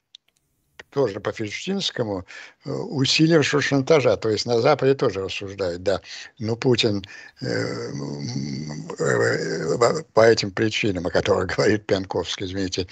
[0.91, 2.25] тоже по Фельштинскому,
[2.65, 4.17] э, усилившего шантажа.
[4.17, 6.01] То есть на Западе тоже рассуждают, да,
[6.39, 7.05] ну Путин
[7.41, 7.47] э,
[8.99, 12.87] э, по этим причинам, о которых говорит Пьянковский, извините,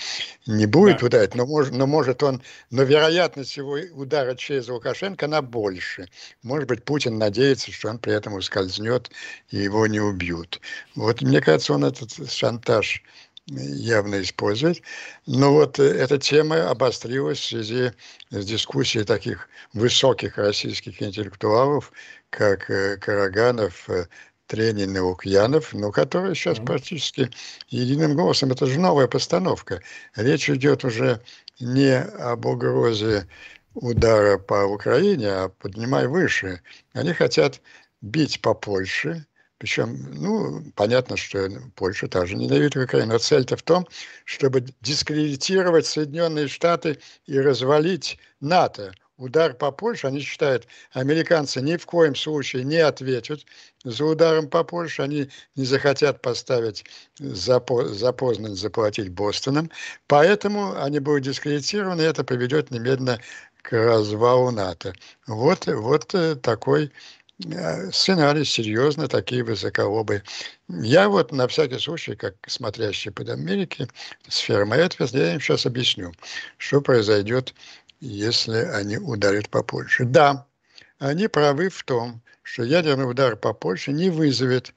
[0.46, 1.06] не будет да.
[1.06, 6.08] ударить, но, может, но может он, но вероятность его удара через Лукашенко, она больше.
[6.42, 9.10] Может быть, Путин надеется, что он при этом ускользнет
[9.50, 10.60] и его не убьют.
[10.94, 13.02] Вот мне кажется, он этот шантаж
[13.46, 14.82] явно использовать.
[15.26, 17.92] Но вот э, эта тема обострилась в связи
[18.30, 21.92] с дискуссией таких высоких российских интеллектуалов,
[22.30, 24.06] как э, Караганов, э,
[24.46, 26.66] Тренин и Лукьянов, но которые сейчас mm-hmm.
[26.66, 27.30] практически
[27.68, 28.52] единым голосом.
[28.52, 29.82] Это же новая постановка.
[30.16, 31.20] Речь идет уже
[31.60, 33.26] не об угрозе
[33.74, 36.60] удара по Украине, а поднимай выше.
[36.92, 37.60] Они хотят
[38.02, 39.26] бить по Польше,
[39.64, 43.14] причем, ну, понятно, что Польша также ненавидит Украину.
[43.14, 43.88] Но цель-то в том,
[44.26, 51.86] чтобы дискредитировать Соединенные Штаты и развалить НАТО, удар по Польше, они считают, американцы ни в
[51.86, 53.46] коем случае не ответят
[53.84, 56.84] за ударом по Польше, они не захотят поставить
[57.18, 59.70] запознанно заплатить Бостоном,
[60.08, 63.18] поэтому они будут дискредитированы, и это приведет немедленно
[63.62, 64.92] к развалу НАТО.
[65.26, 66.92] Вот, вот э, такой
[67.92, 70.22] сценарий серьезно, такие высоколобые.
[70.68, 73.88] Я вот на всякий случай, как смотрящий под Америки,
[74.28, 76.12] сфера моей ответственности, я им сейчас объясню,
[76.58, 77.54] что произойдет
[78.04, 80.04] если они ударят по Польше.
[80.04, 80.46] Да,
[80.98, 84.74] они правы в том, что ядерный удар по Польше не вызовет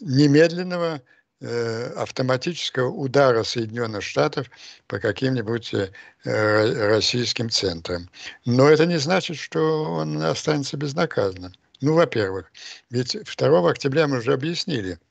[0.00, 1.00] немедленного
[1.40, 4.50] э, автоматического удара Соединенных Штатов
[4.88, 8.10] по каким-нибудь э, российским центрам.
[8.44, 11.52] Но это не значит, что он останется безнаказанным.
[11.80, 12.52] Ну, во-первых,
[12.90, 14.98] ведь 2 октября мы уже объяснили–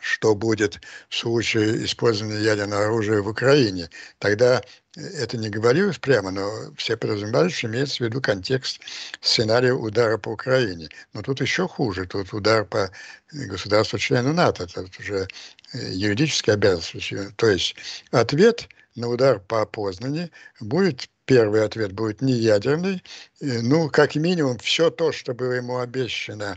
[0.00, 3.90] что будет в случае использования ядерного оружия в Украине.
[4.18, 4.62] Тогда
[4.94, 8.80] это не говорилось прямо, но все подразумевали, что имеется в виду контекст
[9.20, 10.88] сценария удара по Украине.
[11.12, 12.06] Но тут еще хуже.
[12.06, 12.90] Тут удар по
[13.32, 14.66] государству-члену НАТО.
[14.66, 15.28] Тут уже
[15.72, 17.12] э, юридическая обязанность.
[17.36, 17.76] То есть
[18.10, 20.30] ответ на удар по Познани
[20.60, 23.02] будет первый ответ будет не ядерный,
[23.40, 26.56] э, ну, как минимум, все то, что было ему обещано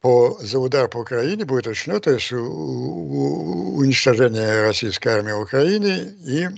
[0.00, 5.40] по, за удар по Украине будет решено, то есть у, у, уничтожение российской армии в
[5.40, 6.48] Украине и,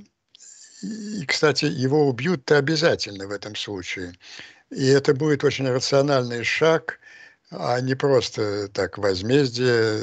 [0.82, 4.12] и, кстати, его убьют-то обязательно в этом случае.
[4.70, 7.00] И это будет очень рациональный шаг,
[7.50, 9.98] а не просто так возмездие,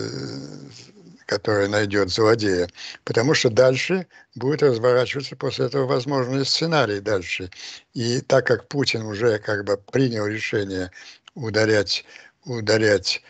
[1.25, 2.69] которое найдет злодея.
[3.03, 7.49] Потому что дальше будет разворачиваться после этого возможный сценарий дальше.
[7.93, 10.91] И так как Путин уже как бы принял решение
[11.33, 12.05] ударять
[12.45, 13.23] ударять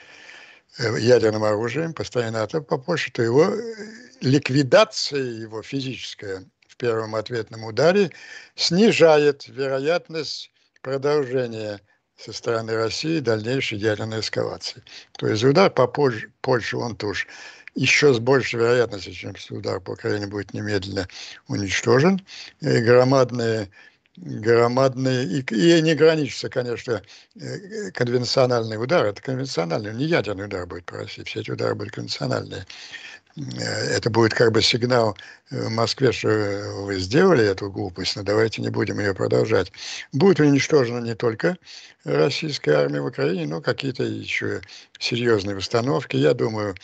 [0.78, 3.62] э, ядерным оружием постоянно НАТО по Польше, то его э,
[4.22, 8.12] ликвидация его физическая в первом ответном ударе
[8.56, 11.80] снижает вероятность продолжения
[12.18, 14.84] со стороны России дальнейшей ядерной эскалации.
[15.18, 17.28] То есть удар по Польше, Польше он тоже
[17.76, 21.08] еще с большей вероятностью, чем удар по Украине будет немедленно
[21.48, 22.22] уничтожен.
[22.62, 23.70] И громадные
[24.18, 27.02] громадные, и, и не граничится, конечно,
[27.36, 31.94] э, конвенциональный удар, это конвенциональный, не ядерный удар будет по России, все эти удары будут
[31.94, 32.66] конвенциональные.
[33.38, 35.18] Э, это будет как бы сигнал
[35.52, 36.30] э, Москве, что
[36.84, 39.72] вы сделали эту глупость, но давайте не будем ее продолжать.
[40.12, 41.58] Будет уничтожена не только
[42.04, 44.62] российская армия в Украине, но какие-то еще
[45.00, 46.16] серьезные установки.
[46.16, 46.76] Я думаю,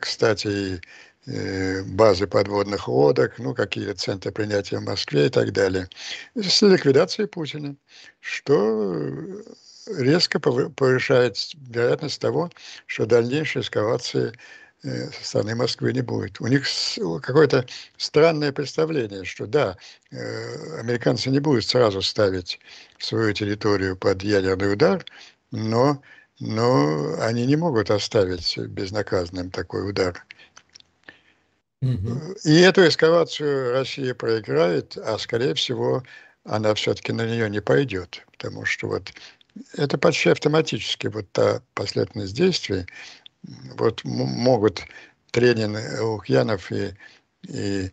[0.00, 0.80] кстати,
[1.26, 5.88] Э, базы подводных лодок, ну, какие-то центры принятия в Москве и так далее,
[6.34, 7.76] с ликвидацией Путина,
[8.20, 9.10] что
[9.86, 12.50] резко повышает вероятность того,
[12.86, 14.34] что дальнейшей эскалации э,
[14.84, 16.40] со стороны Москвы не будет.
[16.40, 16.66] У них
[17.22, 17.66] какое-то
[17.96, 19.76] странное представление, что да,
[20.10, 22.60] э, американцы не будут сразу ставить
[22.98, 25.04] свою территорию под ядерный удар,
[25.50, 26.02] но,
[26.38, 30.24] но они не могут оставить безнаказанным такой удар.
[32.44, 36.02] И эту эскалацию Россия проиграет, а скорее всего
[36.44, 39.12] она все-таки на нее не пойдет, потому что вот
[39.76, 42.86] это почти автоматически вот та последовательность действий.
[43.76, 44.82] Вот могут
[45.30, 46.94] Тренин, Лукьянов и,
[47.48, 47.90] и,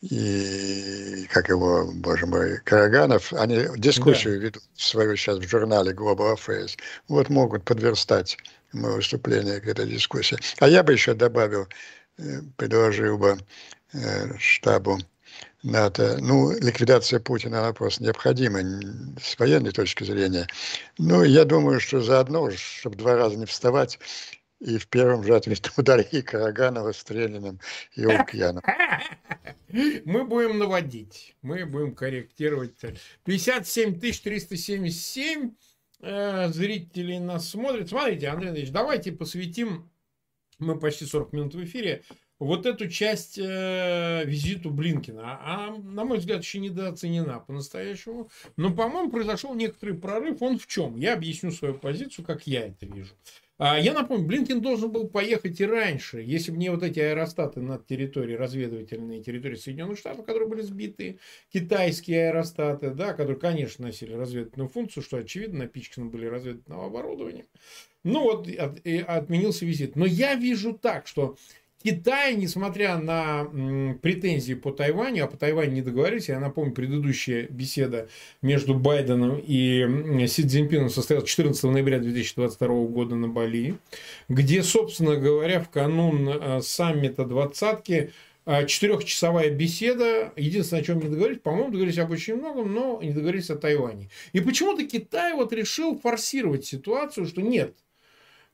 [0.00, 4.46] и как его, боже мой, Караганов, они дискуссию да.
[4.46, 6.76] ведут свою сейчас в журнале Global Affairs.
[7.08, 8.36] Вот могут подверстать
[8.72, 10.38] мое выступление к этой дискуссии.
[10.60, 11.66] А я бы еще добавил,
[12.18, 13.38] Э, предложил бы
[13.94, 14.98] э, штабу
[15.62, 16.18] НАТО.
[16.20, 18.60] Ну, ликвидация Путина, она просто необходима
[19.20, 20.46] с военной точки зрения.
[20.98, 23.98] Ну, я думаю, что заодно, чтобы два раза не вставать,
[24.62, 27.60] и в первом же ответе ударить и Караганова с Трениным
[27.96, 28.64] и Лукьянов.
[30.04, 32.74] Мы будем наводить, мы будем корректировать.
[33.24, 35.54] 57 377
[36.02, 37.88] э, зрителей нас смотрят.
[37.88, 39.90] Смотрите, Андрей Андреевич, давайте посвятим
[40.58, 42.02] мы почти 40 минут в эфире,
[42.38, 48.30] вот эту часть э, визиту Блинкина, а, на мой взгляд, еще недооценена по-настоящему.
[48.56, 50.42] Но, по-моему, произошел некоторый прорыв.
[50.42, 50.96] Он в чем?
[50.96, 53.14] Я объясню свою позицию, как я это вижу.
[53.58, 57.60] А, я напомню, Блинкин должен был поехать и раньше, если бы не вот эти аэростаты
[57.60, 61.18] над территорией, разведывательные территории Соединенных Штатов, которые были сбиты,
[61.52, 67.46] китайские аэростаты, да, которые, конечно, носили разведывательную функцию, что, очевидно, напичканы были разведывательным оборудованием.
[68.04, 69.94] Ну вот, от, отменился визит.
[69.94, 71.36] Но я вижу так, что
[71.82, 73.44] Китай, несмотря на
[74.02, 78.08] претензии по Тайваню, а по Тайваню не договорились, я напомню, предыдущая беседа
[78.40, 83.76] между Байденом и Си Цзиньпином состоялась 14 ноября 2022 года на Бали,
[84.28, 88.12] где, собственно говоря, в канун э, саммита двадцатки
[88.44, 90.32] а, четырехчасовая беседа.
[90.36, 94.08] Единственное, о чем не договорились, по-моему, договорились об очень многом, но не договорились о Тайване.
[94.32, 97.76] И почему-то Китай вот решил форсировать ситуацию, что нет,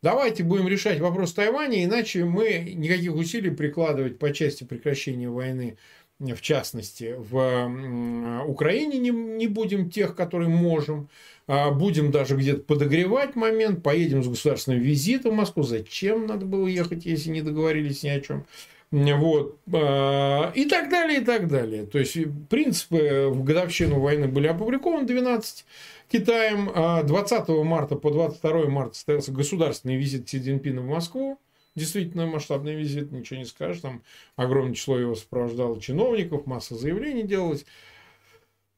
[0.03, 5.77] давайте будем решать вопрос Тайваня, иначе мы никаких усилий прикладывать по части прекращения войны,
[6.19, 11.09] в частности, в Украине не, не будем тех, которые можем.
[11.49, 15.63] А, будем даже где-то подогревать момент, поедем с государственным визитом в Москву.
[15.63, 18.45] Зачем надо было ехать, если не договорились ни о чем?
[18.91, 19.59] Вот.
[19.73, 21.87] А, и так далее, и так далее.
[21.87, 22.19] То есть,
[22.51, 25.65] принципы в годовщину войны были опубликованы 12
[26.09, 27.07] Китаем.
[27.07, 31.39] 20 а марта по 22 марта состоялся государственный визит Си Цзиньпина в Москву.
[31.75, 33.83] Действительно масштабный визит, ничего не скажешь.
[33.83, 34.03] Там
[34.35, 37.65] огромное число его сопровождало чиновников, масса заявлений делалось.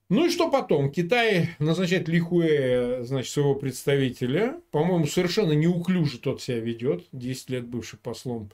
[0.09, 0.91] Ну и что потом?
[0.91, 4.61] Китай назначает Лихуэ, значит, своего представителя.
[4.72, 7.05] По-моему, совершенно неуклюже тот себя ведет.
[7.12, 8.51] 10 лет бывший послом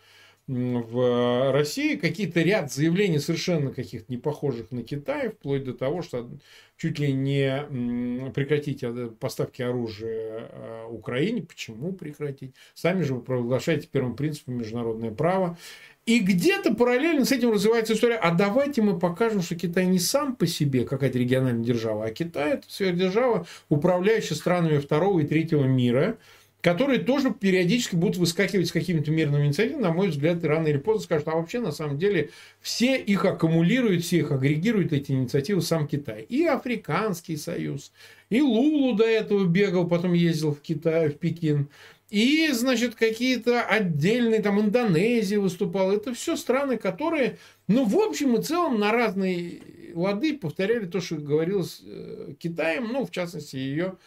[0.49, 6.31] в России какие-то ряд заявлений совершенно каких-то не похожих на Китай, вплоть до того, что
[6.77, 8.85] чуть ли не прекратить
[9.19, 11.43] поставки оружия а, Украине.
[11.43, 12.55] Почему прекратить?
[12.75, 15.59] Сами же вы провозглашаете первым принципом международное право.
[16.05, 20.37] И где-то параллельно с этим развивается история, а давайте мы покажем, что Китай не сам
[20.37, 26.19] по себе какая-то региональная держава, а Китай это сверхдержава, управляющая странами второго и третьего мира,
[26.67, 30.79] которые тоже периодически будут выскакивать с какими-то мирными инициативами, на мой взгляд, и рано или
[30.79, 35.63] поздно скажут, а вообще, на самом деле, все их аккумулируют, все их агрегируют, эти инициативы,
[35.63, 36.23] сам Китай.
[36.23, 37.93] И Африканский союз,
[38.31, 41.69] и Лулу до этого бегал, потом ездил в Китай, в Пекин,
[42.11, 45.93] и, значит, какие-то отдельные, там, Индонезия выступала.
[45.93, 47.39] Это все страны, которые,
[47.69, 49.61] ну, в общем и целом, на разные
[49.95, 53.99] лады повторяли то, что говорилось э, Китаем, ну, в частности, ее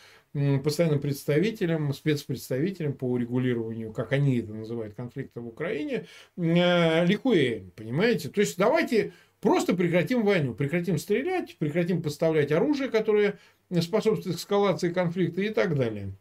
[0.63, 6.05] постоянным представителем, спецпредставителем по урегулированию, как они это называют, конфликта в Украине,
[6.37, 8.29] э, Ликуэем, понимаете?
[8.29, 13.39] То есть давайте просто прекратим войну, прекратим стрелять, прекратим поставлять оружие, которое
[13.81, 16.11] способствует эскалации конфликта и так далее.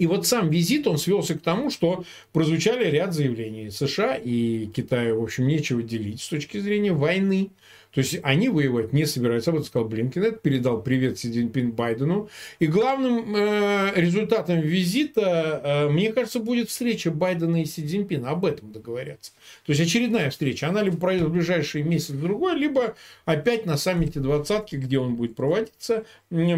[0.00, 3.70] И вот сам визит, он свелся к тому, что прозвучали ряд заявлений.
[3.70, 7.50] США и Китаю, в общем, нечего делить с точки зрения войны.
[7.92, 9.50] То есть они воевать не собираются.
[9.50, 10.22] Об этом сказал Блинкен.
[10.22, 12.28] Это передал привет Си Цзиньпин Байдену.
[12.58, 18.30] И главным э, результатом визита, э, мне кажется, будет встреча Байдена и Си Цзиньпина.
[18.30, 19.32] Об этом договорятся.
[19.66, 20.68] То есть очередная встреча.
[20.68, 25.34] Она либо пройдет в ближайшие месяцы другой, либо опять на саммите двадцатки, где он будет
[25.34, 26.04] проводиться,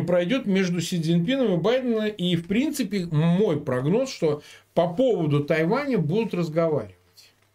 [0.07, 2.09] пройдет между Си Цзиньпином и Байденом.
[2.09, 4.43] И в принципе мой прогноз, что
[4.75, 6.97] по поводу Тайваня будут разговаривать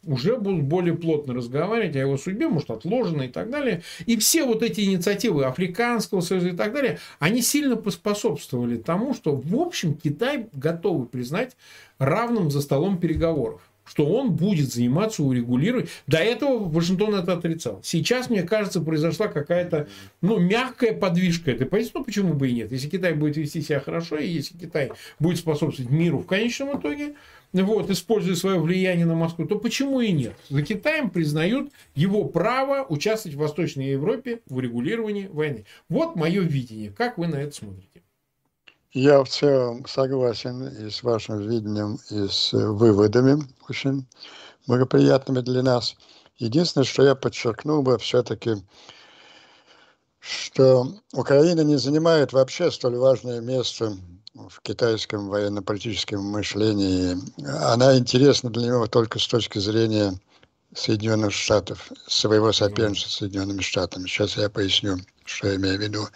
[0.04, 3.84] уже будут более плотно разговаривать о его судьбе, может, отложено и так далее.
[4.06, 9.36] И все вот эти инициативы Африканского союза и так далее, они сильно поспособствовали тому, что,
[9.36, 11.58] в общем, Китай готовы признать
[12.00, 15.90] равным за столом переговоров что он будет заниматься урегулированием.
[16.08, 17.80] До этого Вашингтон это отрицал.
[17.84, 19.88] Сейчас, мне кажется, произошла какая-то
[20.22, 21.92] ну, мягкая подвижка этой позиции.
[21.96, 22.72] Ну, почему бы и нет?
[22.72, 27.16] Если Китай будет вести себя хорошо, и если Китай будет способствовать миру в конечном итоге,
[27.54, 30.34] вот, используя свое влияние на Москву, то почему и нет?
[30.50, 35.66] За Китаем признают его право участвовать в Восточной Европе в урегулировании войны.
[35.90, 36.92] Вот мое видение.
[36.92, 38.02] Как вы на это смотрите?
[39.00, 44.08] Я в целом согласен и с вашим видением, и с выводами очень
[44.66, 45.96] благоприятными для нас.
[46.38, 48.56] Единственное, что я подчеркнул бы все-таки,
[50.20, 53.96] что Украина не занимает вообще столь важное место
[54.34, 57.18] в китайском военно-политическом мышлении,
[57.72, 60.20] она интересна для него только с точки зрения
[60.74, 64.08] Соединенных Штатов, своего соперничества с Соединенными Штатами.
[64.08, 66.08] Сейчас я поясню, что я имею в виду.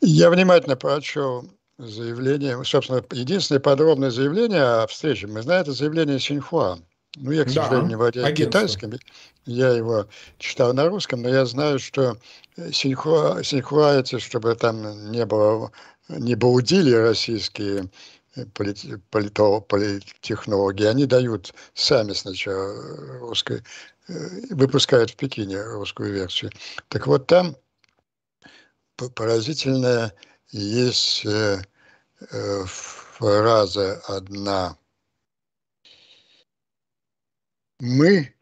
[0.00, 1.46] Я внимательно прочел
[1.78, 5.26] заявление, собственно, единственное подробное заявление о встрече.
[5.26, 6.78] Мы знаем это заявление Синьхуа.
[7.16, 8.92] Ну, я, к сожалению, да, не владею китайским,
[9.46, 10.08] я его
[10.38, 12.16] читал на русском, но я знаю, что
[12.72, 15.70] Синьхуа, Синьхуа эти, чтобы там не было
[16.08, 17.88] не блудили российские
[18.36, 23.62] э, политтехнологи, они дают сами сначала русской,
[24.08, 24.12] э,
[24.50, 26.50] выпускают в Пекине русскую версию.
[26.88, 27.56] Так вот там
[29.14, 30.12] поразительная
[30.50, 31.62] есть э,
[32.66, 34.76] фраза одна.
[37.80, 38.34] Мы,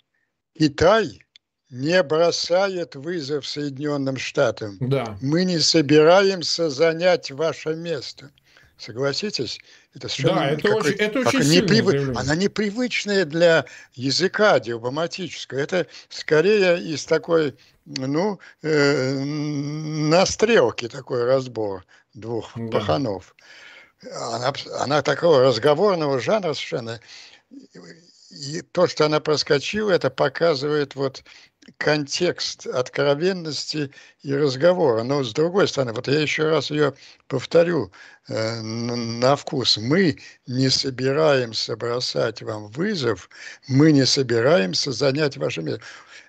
[0.58, 1.22] Китай,
[1.70, 4.76] не бросает вызов Соединенным Штатам.
[4.80, 5.18] Да.
[5.22, 8.30] Мы не собираемся занять ваше место.
[8.76, 9.58] Согласитесь?
[9.94, 12.16] Это да, это очень, это очень неприв...
[12.16, 15.58] Она непривычная для языка дипломатического.
[15.58, 22.78] Это скорее из такой, ну, э, на стрелке такой разбор двух да.
[22.78, 23.34] паханов.
[24.10, 27.00] Она, она такого разговорного жанра совершенно.
[28.30, 31.22] И то, что она проскочила, это показывает вот
[31.78, 33.90] контекст откровенности
[34.22, 35.02] и разговора.
[35.02, 36.94] Но с другой стороны, вот я еще раз ее
[37.28, 37.92] повторю
[38.28, 39.76] э, на вкус.
[39.78, 43.28] Мы не собираемся бросать вам вызов,
[43.68, 45.82] мы не собираемся занять ваше место.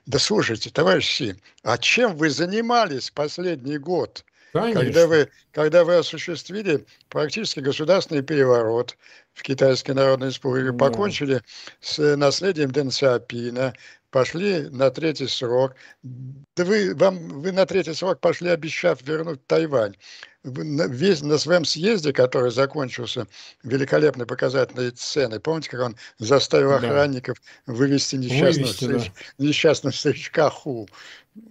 [0.05, 4.25] Да слушайте, товарищи, а чем вы занимались последний год?
[4.53, 4.81] Конечно.
[4.81, 8.95] Когда вы, когда вы осуществили практически государственный переворот
[9.33, 10.77] в Китайской Народной Республике, да.
[10.77, 11.41] покончили
[11.81, 13.73] с наследием Дэн Сяопина,
[14.11, 15.73] пошли на третий срок.
[16.03, 19.95] Да вы, вам, вы на третий срок пошли, обещав вернуть Тайвань.
[20.43, 23.27] На, весь, на своем съезде, который закончился
[23.63, 26.75] великолепной показательной сценой, помните, как он заставил да.
[26.75, 29.45] охранников вывести несчастного, Вывести, встреч, да.
[29.45, 30.87] несчастного старичка Ху.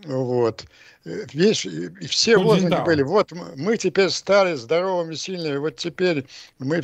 [0.05, 0.65] Вот.
[1.05, 6.25] Весь, и все ну, лозунги были, вот мы теперь стали здоровыми, сильными, вот теперь
[6.61, 6.81] мы,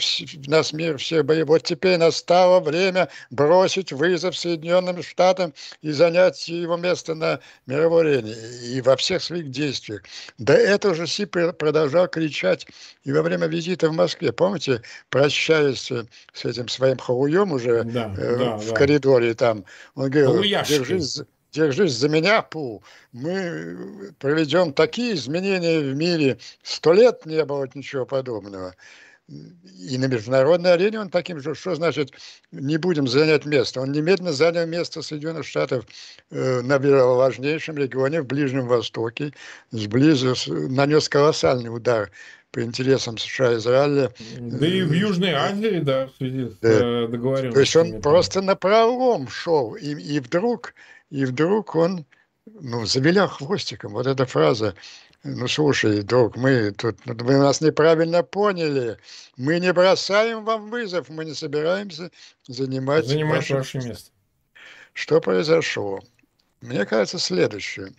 [0.48, 6.76] нас мир все бои, вот теперь настало время бросить вызов Соединенным Штатам и занять его
[6.76, 8.34] место на мировой арене,
[8.64, 10.02] и во всех своих действиях.
[10.38, 12.66] До этого же Си продолжал кричать
[13.04, 15.92] и во время визита в Москве, помните, прощаясь
[16.32, 18.74] с этим своим хауем уже да, э, да, в да.
[18.74, 21.20] коридоре там, он говорил, держись
[21.52, 22.82] держись за меня, Пу,
[23.12, 28.74] мы проведем такие изменения в мире, сто лет не было ничего подобного.
[29.28, 32.12] И на международной арене он таким же, что значит
[32.50, 33.82] не будем занять место.
[33.82, 35.84] Он немедленно занял место Соединенных Штатов
[36.30, 39.34] э, на важнейшем регионе в Ближнем Востоке,
[39.70, 40.34] сблизу,
[40.70, 42.10] нанес колоссальный удар
[42.52, 44.10] по интересам США и Израиля.
[44.38, 46.68] Да и в Южной Азии, да, в связи с да.
[46.70, 47.52] Э, договоренностью.
[47.52, 50.72] То есть он просто на пролом шел, и, и вдруг
[51.10, 52.04] и вдруг он,
[52.46, 53.92] ну, завилял хвостиком.
[53.92, 54.74] Вот эта фраза,
[55.24, 58.98] ну, слушай, друг, мы тут, вы нас неправильно поняли.
[59.36, 62.10] Мы не бросаем вам вызов, мы не собираемся
[62.46, 64.10] занимать, занимать ваше, ваше место.
[64.92, 66.00] Что произошло?
[66.60, 67.92] Мне кажется, следующее.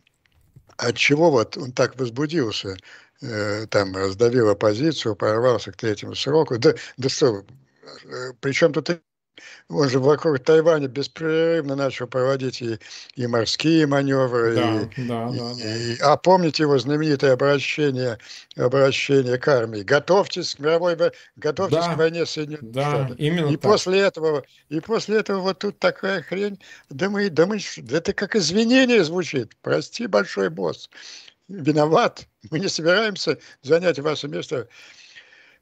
[0.77, 2.77] От чего вот он так возбудился,
[3.21, 6.57] э, там раздавил оппозицию, прорвался к третьему сроку.
[6.57, 7.43] Да, да что,
[8.05, 9.01] э, причем тут
[9.69, 12.79] он же вокруг Тайваня беспрерывно начал проводить и,
[13.15, 14.55] и морские маневры.
[14.55, 16.13] Да, и, да, да, и, да.
[16.13, 18.17] А помните его знаменитое обращение,
[18.55, 19.81] обращение к армии?
[19.81, 20.97] Готовьтесь к мировой
[21.35, 23.17] готовьтесь да, к войне с Соединенными да, Штатами.
[23.17, 23.61] Именно и так.
[23.61, 26.59] после этого, и после этого вот тут такая хрень.
[26.89, 27.59] Да мы, да мы,
[27.89, 29.55] это как извинение звучит.
[29.61, 30.89] Прости, большой босс.
[31.47, 32.27] Виноват.
[32.51, 34.67] Мы не собираемся занять ваше место.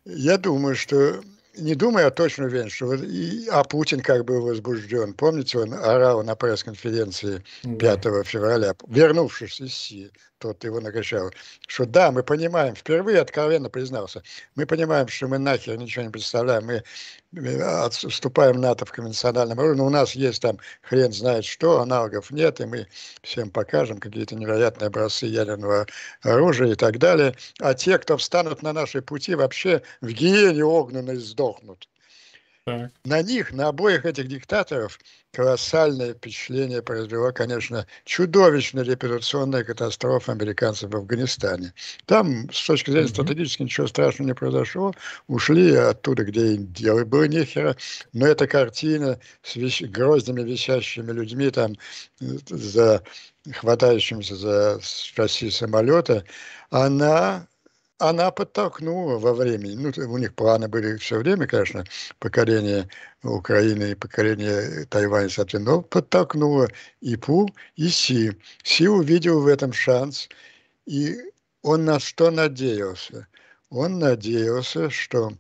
[0.05, 1.21] Я думаю, что
[1.57, 5.13] не думаю, а точно уверен, что вот и, а Путин как бы возбужден.
[5.13, 11.31] Помните, он орал на пресс-конференции 5 февраля, вернувшись из Си, тот его накачал,
[11.67, 14.23] что да, мы понимаем, впервые откровенно признался,
[14.55, 16.83] мы понимаем, что мы нахер ничего не представляем, мы,
[17.85, 22.59] отступаем НАТО в конвенциональном уровне, но у нас есть там хрен знает что, аналогов нет,
[22.61, 22.87] и мы
[23.21, 25.87] всем покажем какие-то невероятные образцы ядерного
[26.21, 27.35] оружия и так далее.
[27.59, 31.87] А те, кто встанут на наши пути, вообще в гиене огненной сдохнут.
[32.67, 32.91] Так.
[33.05, 34.99] На них, на обоих этих диктаторов
[35.31, 41.73] колоссальное впечатление произвела, конечно, чудовищная репутационная катастрофа американцев в Афганистане.
[42.05, 44.93] Там, с точки зрения стратегически, ничего страшного не произошло.
[45.27, 47.77] Ушли оттуда, где им делать было нехера.
[48.11, 49.83] Но эта картина с вещ...
[49.83, 51.77] гроздями висящими людьми, там,
[52.19, 53.01] за
[53.49, 56.25] хватающимся за шасси самолета,
[56.69, 57.47] она
[57.99, 61.83] она подтолкнула во времени, ну, у них планы были все время, конечно,
[62.19, 62.87] покорение
[63.23, 66.67] Украины и покорение Тайваня, соответственно, но подтолкнула
[67.01, 68.31] и Пу, и Си.
[68.63, 70.29] Си увидел в этом шанс,
[70.85, 71.17] и
[71.63, 73.27] он на что надеялся?
[73.69, 75.33] Он надеялся, что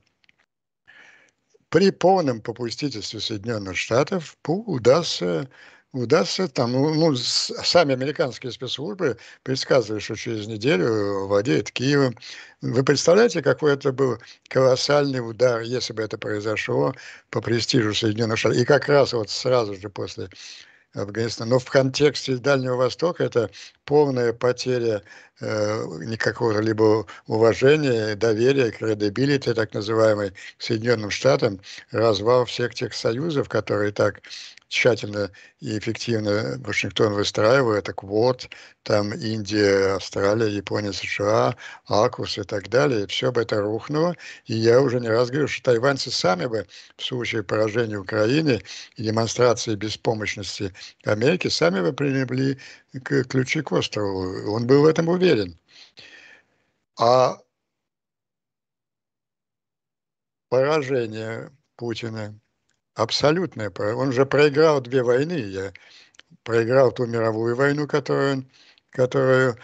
[1.69, 5.47] при полном попустительстве Соединенных Штатов Пу удастся
[6.01, 12.15] удастся там, ну, ну сами американские спецслужбы предсказывали, что через неделю владеет Киевом.
[12.61, 14.17] Вы представляете, какой это был
[14.49, 16.93] колоссальный удар, если бы это произошло
[17.29, 18.59] по престижу Соединенных Штатов.
[18.59, 20.29] И как раз вот сразу же после
[20.93, 21.51] Афганистана.
[21.51, 23.49] Но в контексте Дальнего Востока это
[23.85, 25.03] полная потеря
[25.39, 31.59] э, никакого либо уважения, доверия, кредибилити, так называемой, к Соединенным Штатам,
[31.91, 34.21] развал всех тех союзов, которые так
[34.67, 38.49] тщательно и эффективно Вашингтон выстраивает, так вот,
[38.83, 41.55] там Индия, Австралия, Япония, США,
[41.85, 44.15] АКУС и так далее, все бы это рухнуло.
[44.45, 48.61] И я уже не раз говорю, что тайваньцы сами бы в случае поражения Украины
[48.95, 50.73] и демонстрации беспомощности
[51.05, 52.59] Америки сами бы принесли
[53.23, 54.51] ключи к острову.
[54.53, 55.57] Он был в этом уверен.
[56.99, 57.37] А
[60.49, 62.39] поражение Путина
[62.97, 63.71] абсолютное.
[63.95, 65.33] Он же проиграл две войны.
[65.33, 65.73] Я
[66.43, 68.45] проиграл ту мировую войну, которую,
[68.91, 69.57] которую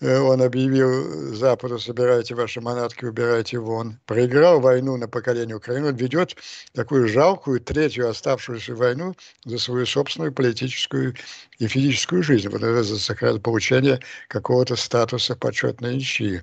[0.00, 3.98] Э, он объявил Западу, собирайте ваши манатки, убирайте вон.
[4.04, 6.36] Проиграл войну на поколение Украины, он ведет
[6.74, 9.14] такую жалкую третью оставшуюся войну
[9.44, 11.14] за свою собственную политическую
[11.58, 12.48] и физическую жизнь.
[12.48, 16.42] Вот это за получение какого-то статуса почетной ничьи.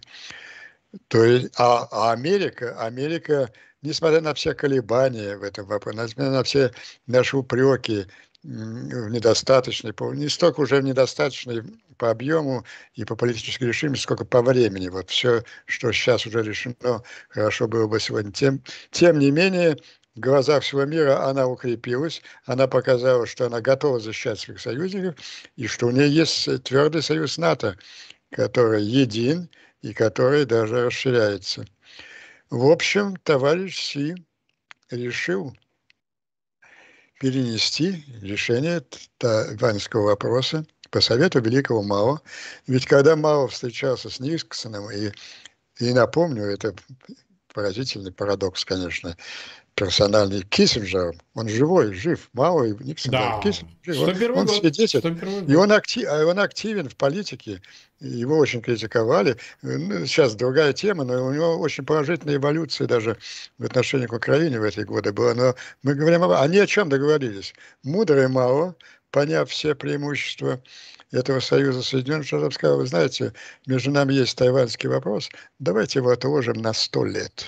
[1.07, 6.43] То есть, а, а Америка, Америка, несмотря на все колебания в этом вопросе, несмотря на
[6.43, 6.71] все
[7.07, 8.05] наши упреки,
[8.43, 11.63] в недостаточной, не столько уже в недостаточной
[11.97, 14.89] по объему и по политической решимости, сколько по времени.
[14.89, 18.31] Вот все, что сейчас уже решено, хорошо было бы сегодня.
[18.31, 19.77] Тем, тем не менее,
[20.15, 25.15] в глазах всего мира она укрепилась, она показала, что она готова защищать своих союзников,
[25.55, 27.77] и что у нее есть твердый союз НАТО,
[28.29, 29.49] который един
[29.83, 31.65] и который даже расширяется.
[32.49, 34.15] В общем, товарищ Си
[34.89, 35.55] решил
[37.19, 38.81] перенести решение
[39.17, 42.21] тайваньского вопроса по совету великого Мао.
[42.65, 45.11] Ведь когда Мао встречался с Никсоном, и,
[45.79, 46.73] и напомню, это
[47.53, 49.17] поразительный парадокс, конечно,
[49.75, 53.39] персональный Киссинджер, он живой, жив, Мао и Никсон, да.
[53.41, 57.61] Киссинджер, он, он свидетель, и он, актив, он активен в политике,
[57.99, 59.37] его очень критиковали.
[59.61, 63.17] Ну, сейчас другая тема, но у него очень положительная эволюция даже
[63.57, 65.33] в отношении к Украине в эти годы была.
[65.33, 67.53] Но мы говорим, они о чем договорились?
[67.83, 68.75] Мудрый Мао,
[69.11, 70.61] поняв все преимущества
[71.11, 73.33] этого союза Соединенных Штатов, сказал, вы знаете,
[73.65, 77.47] между нами есть тайваньский вопрос, давайте его отложим на сто лет.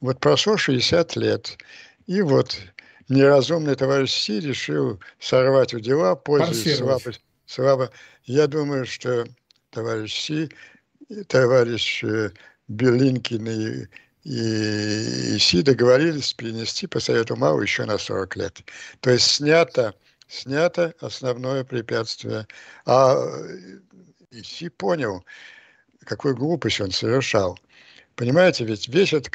[0.00, 1.56] Вот прошло 60 лет,
[2.06, 2.58] и вот
[3.08, 7.22] неразумный товарищ Си решил сорвать у дела, пользуясь слабостью.
[7.46, 7.90] Слабо.
[8.24, 9.24] Я думаю, что
[9.70, 10.48] товарищ Си,
[11.28, 12.30] товарищ э,
[12.68, 13.86] Белинкин и,
[14.24, 18.62] и, и Си договорились перенести по совету Мао еще на 40 лет.
[19.00, 19.94] То есть снято,
[20.26, 22.46] снято основное препятствие.
[22.84, 25.24] А э, Си понял,
[26.00, 27.56] какую глупость он совершал.
[28.16, 29.28] Понимаете, ведь весь этот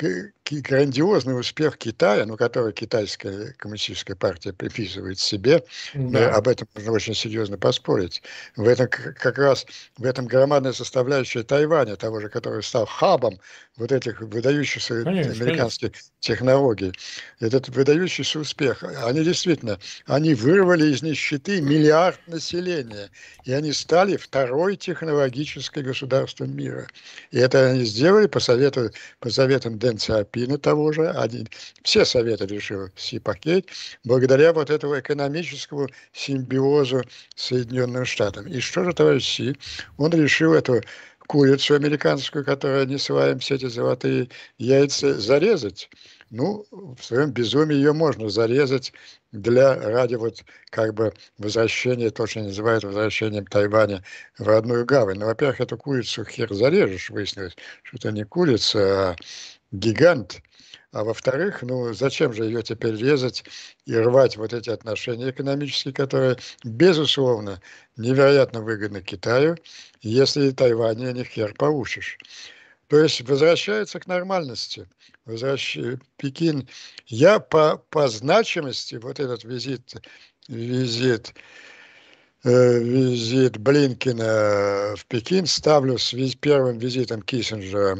[0.59, 6.35] грандиозный успех Китая, ну, который китайская коммунистическая партия приписывает себе, да.
[6.35, 8.21] об этом можно очень серьезно поспорить.
[8.55, 9.65] В этом как раз,
[9.97, 13.39] в этом громадная составляющая Тайваня, того же, который стал хабом
[13.77, 16.11] вот этих выдающихся конечно, американских конечно.
[16.19, 16.93] технологий.
[17.39, 23.09] Этот выдающийся успех, они действительно, они вырвали из нищеты миллиард населения,
[23.43, 26.87] и они стали второй технологической государством мира.
[27.31, 29.97] И это они сделали по совету, по советам Дэн
[30.41, 31.45] Цзяопина того же, они,
[31.83, 33.67] все советы решил Си Пакет,
[34.03, 37.03] благодаря вот этому экономическому симбиозу
[37.35, 38.49] с Соединенными Штатами.
[38.51, 39.55] И что же товарищ Си?
[39.97, 40.81] Он решил эту
[41.27, 45.89] курицу американскую, которая несла им все эти золотые яйца, зарезать.
[46.29, 48.93] Ну, в своем безумии ее можно зарезать
[49.31, 54.03] для ради вот как бы возвращения, то, что называют возвращением Тайваня
[54.37, 55.19] в родную гавань.
[55.19, 59.15] Ну, во-первых, эту курицу хер зарежешь, выяснилось, что это не курица, а
[59.71, 60.41] гигант.
[60.91, 63.45] А во-вторых, ну зачем же ее теперь резать
[63.85, 67.61] и рвать вот эти отношения экономические, которые, безусловно,
[67.95, 69.57] невероятно выгодны Китаю,
[70.01, 72.17] если Тайвань не хер получишь.
[72.87, 74.85] То есть возвращается к нормальности.
[75.23, 75.77] Возвращ...
[76.17, 76.67] Пекин.
[77.07, 79.95] Я по, по значимости, вот этот визит,
[80.49, 81.33] визит
[82.43, 87.99] визит Блинкина в Пекин ставлю с первым визитом Киссинджера,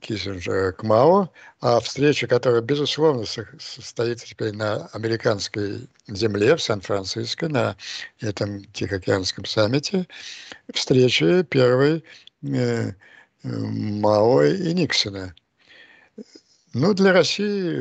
[0.00, 1.30] Киссинджера к Мао,
[1.60, 7.76] а встреча, которая, безусловно, состоится теперь на американской земле, в Сан-Франциско, на
[8.20, 10.06] этом Тихоокеанском саммите,
[10.72, 12.02] встреча первой
[12.42, 12.92] э,
[13.42, 15.34] Мао и Никсона.
[16.72, 17.76] Ну, для России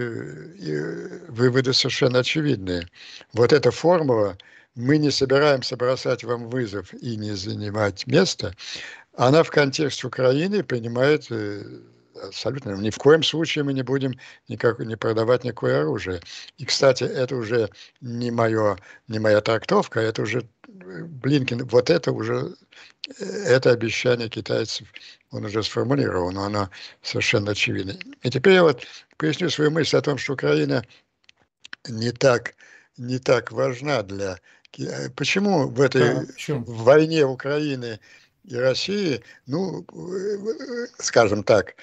[0.59, 2.89] э, выводы совершенно очевидные.
[3.31, 4.37] Вот эта формула–
[4.75, 8.55] мы не собираемся бросать вам вызов и не занимать место,
[9.15, 11.63] она в контексте Украины принимает э,
[12.23, 12.71] абсолютно.
[12.75, 14.13] Ни в коем случае мы не будем
[14.47, 16.21] никак, не продавать никакое оружие.
[16.57, 17.69] И, кстати, это уже
[17.99, 22.55] не, мое, не моя трактовка, это уже Блинкин, вот это уже,
[23.19, 24.87] э, это обещание китайцев,
[25.31, 26.69] он уже сформулирован, но оно
[27.01, 27.97] совершенно очевидно.
[28.23, 28.85] И теперь я вот
[29.17, 30.85] поясню свою мысль о том, что Украина
[31.87, 32.55] не так,
[32.97, 34.39] не так важна для
[35.15, 37.99] почему в этой да, войне Украины
[38.43, 41.75] и России, ну, э, скажем так,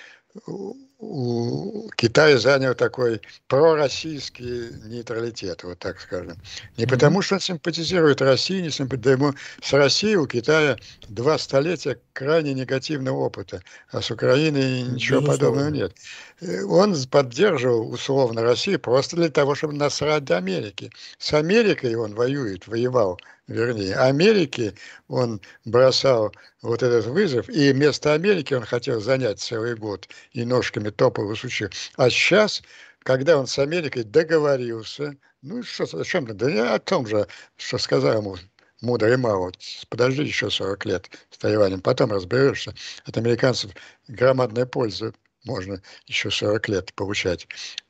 [0.99, 6.37] у Китая занял такой пророссийский нейтралитет, вот так скажем.
[6.77, 6.91] Не mm-hmm.
[6.91, 10.77] потому, что он симпатизирует России, не симпатизирует, ему с Россией у Китая
[11.09, 15.39] два столетия крайне негативного опыта, а с Украиной ничего Безусловно.
[15.39, 15.93] подобного нет.
[16.41, 20.91] Э, он поддерживал условно Россию просто для того, чтобы насрать до Америки.
[21.19, 24.75] С Америкой он воюет, воевал вернее, Америки
[25.09, 26.33] он бросал
[26.63, 31.69] вот этот вызов, и вместо Америки он хотел занять целый год и ножками топал высучил.
[31.97, 32.63] А сейчас,
[33.01, 37.27] когда он с Америкой договорился, ну, что, о чем то да не о том же,
[37.57, 38.37] что сказал ему
[38.81, 39.53] мудрый Мао,
[39.89, 42.75] подожди еще 40 лет с Тайванем, потом разберешься.
[43.05, 43.73] От американцев
[44.09, 45.13] громадная польза
[45.45, 47.47] можно еще 40 лет получать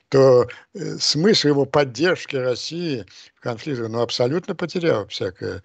[0.08, 5.62] то э, смысл его поддержки России в конфликте ну, абсолютно потерял всякое,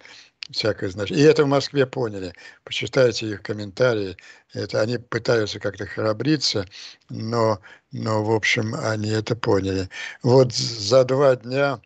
[0.50, 1.24] всякое значение.
[1.24, 2.34] И это в Москве поняли.
[2.64, 4.16] Почитайте их комментарии.
[4.52, 6.66] Это они пытаются как-то храбриться,
[7.08, 7.60] но,
[7.92, 9.88] но, в общем, они это поняли.
[10.22, 11.80] Вот за два дня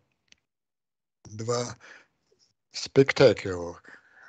[1.24, 1.76] два
[2.72, 3.54] спектакля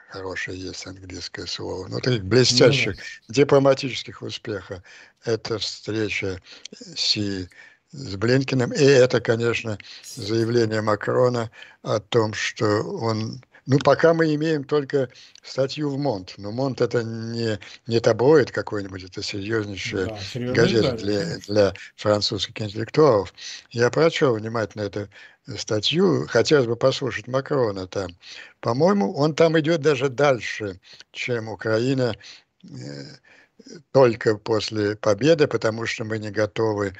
[0.10, 2.96] хорошее есть английское слово, но таких блестящих
[3.28, 4.84] ну, дипломатических успеха.
[5.24, 6.42] Это встреча
[6.96, 7.48] Си
[7.92, 8.72] с Блинкиным.
[8.74, 9.78] И это, конечно,
[10.16, 11.52] заявление Макрона
[11.82, 13.44] о том, что он...
[13.70, 15.10] Ну, пока мы имеем только
[15.44, 16.34] статью в Монт.
[16.38, 23.32] Но Монт это не, не таблоид какой-нибудь, это серьезнейшая да, газета для, для французских интеллектуалов.
[23.70, 25.08] Я прочел внимательно эту
[25.56, 26.26] статью.
[26.28, 28.18] Хотелось бы послушать Макрона там.
[28.60, 30.80] По-моему, он там идет даже дальше,
[31.12, 32.16] чем Украина
[32.64, 32.68] э,
[33.92, 36.96] только после победы, потому что мы не готовы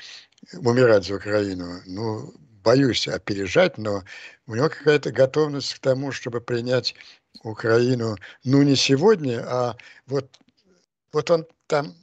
[0.54, 1.82] умирать за Украину.
[1.88, 2.32] Ну,
[2.70, 4.04] боюсь опережать, но
[4.46, 6.94] у него какая-то готовность к тому, чтобы принять
[7.42, 10.38] Украину, ну, не сегодня, а вот,
[11.12, 11.96] вот он там,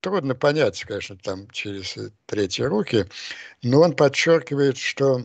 [0.00, 1.96] трудно понять, конечно, там через
[2.26, 3.06] третьи руки,
[3.62, 5.22] но он подчеркивает, что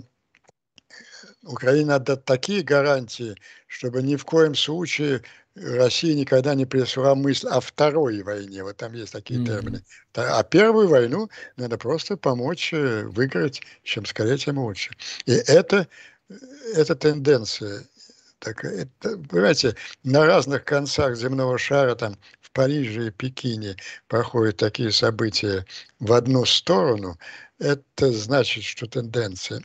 [1.42, 3.34] Украина отдает такие гарантии,
[3.66, 5.24] чтобы ни в коем случае
[5.56, 8.64] Россия никогда не присвоила мысль о второй войне.
[8.64, 9.46] Вот там есть такие mm-hmm.
[9.46, 9.84] термины.
[10.16, 14.96] А первую войну надо просто помочь э, выиграть, чем скорее, тем лучше.
[15.26, 15.88] И это,
[16.30, 16.36] э,
[16.76, 17.84] это тенденция.
[18.40, 23.78] Так, это, понимаете, на разных концах земного шара, там в Париже и Пекине
[24.08, 25.66] проходят такие события
[26.00, 27.18] в одну сторону,
[27.60, 29.64] это значит, что тенденция.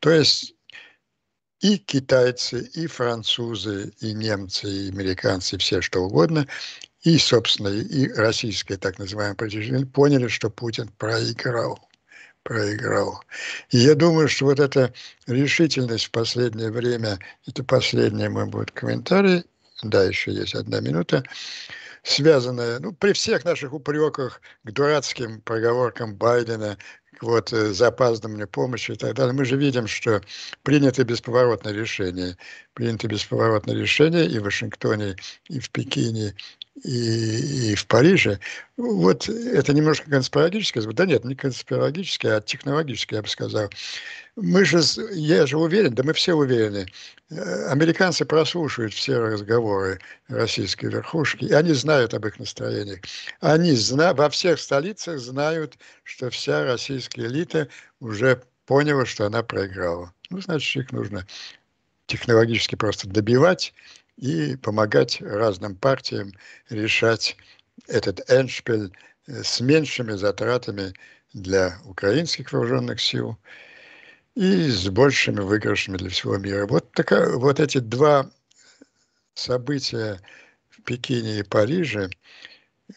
[0.00, 0.54] То есть
[1.60, 6.46] и китайцы, и французы, и немцы, и американцы, все что угодно,
[7.02, 11.78] и, собственно, и российское так называемое протяжение поняли, что Путин проиграл.
[12.42, 13.22] Проиграл.
[13.70, 14.94] И я думаю, что вот эта
[15.26, 19.44] решительность в последнее время, это последнее мой будет комментарий,
[19.82, 21.22] да, еще есть одна минута,
[22.02, 26.78] связанная, ну, при всех наших упреках к дурацким проговоркам Байдена,
[27.20, 30.20] вот, э, запаздывание помощи и так далее, мы же видим, что
[30.62, 32.36] принято бесповоротное решение.
[32.74, 35.16] Принято бесповоротное решение и в Вашингтоне,
[35.48, 36.34] и в Пекине,
[36.84, 38.38] и, и в Париже.
[38.76, 43.70] Вот это немножко конспирологическое, да нет, не конспирологическое, а технологическое, я бы сказал.
[44.36, 44.80] Мы же,
[45.12, 46.86] я же уверен, да мы все уверены,
[47.30, 53.00] э, американцы прослушивают все разговоры российской верхушки, и они знают об их настроениях.
[53.40, 57.68] Они зна, во всех столицах знают, что вся российская элита
[58.00, 60.12] уже поняла, что она проиграла.
[60.30, 61.26] Ну, значит, их нужно
[62.06, 63.74] технологически просто добивать,
[64.20, 66.32] и помогать разным партиям
[66.68, 67.36] решать
[67.88, 68.92] этот эншпиль
[69.26, 70.92] э, с меньшими затратами
[71.32, 73.38] для украинских вооруженных сил
[74.34, 76.66] и с большими выигрышами для всего мира.
[76.66, 78.30] Вот, такая, вот эти два
[79.34, 80.20] события
[80.68, 82.10] в Пекине и Париже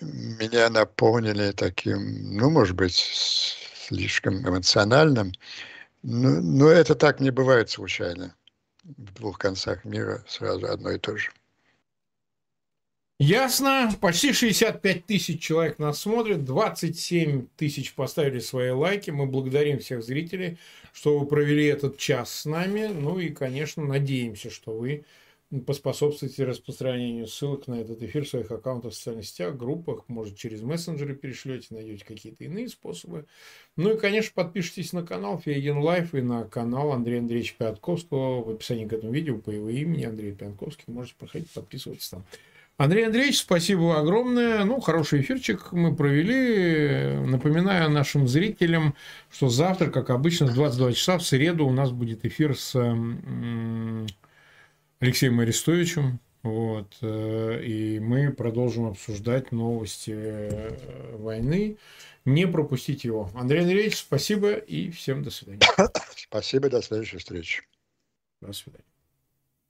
[0.02, 2.96] меня наполнили таким, ну, может быть,
[3.88, 5.32] слишком эмоциональным,
[6.02, 8.36] но, но это так не бывает случайно
[8.84, 11.32] в двух концах мира сразу одно и то же.
[13.20, 13.90] Ясно.
[14.02, 19.12] Почти 65 тысяч человек нас смотрят, 27 тысяч поставили свои лайки.
[19.12, 20.58] Мы благодарим всех зрителей,
[20.92, 22.88] что вы провели этот час с нами.
[22.88, 25.06] Ну и, конечно, надеемся, что вы
[25.62, 30.62] поспособствуйте распространению ссылок на этот эфир в своих аккаунтах в социальных сетях, группах, может, через
[30.62, 33.26] мессенджеры перешлете, найдете какие-то иные способы.
[33.76, 38.44] Ну и, конечно, подпишитесь на канал Фейгин Live и на канал Андрея Андреевича Пионтковского.
[38.44, 40.86] В описании к этому видео по его имени Андрей Пионтковский.
[40.88, 42.26] Можете проходить, подписываться там.
[42.78, 44.64] Андрей Андреевич, спасибо огромное.
[44.66, 47.24] Ну, хороший эфирчик мы провели.
[47.24, 48.96] Напоминаю нашим зрителям,
[49.30, 52.74] что завтра, как обычно, в 22 часа в среду у нас будет эфир с
[55.00, 56.20] Алексеем Арестовичем.
[56.44, 56.98] Вот.
[57.02, 61.78] Э, и мы продолжим обсуждать новости э, войны.
[62.26, 63.30] Не пропустите его.
[63.34, 65.62] Андрей Андреевич, спасибо и всем до свидания.
[66.16, 67.64] Спасибо, до следующей встречи.
[68.42, 68.93] До свидания.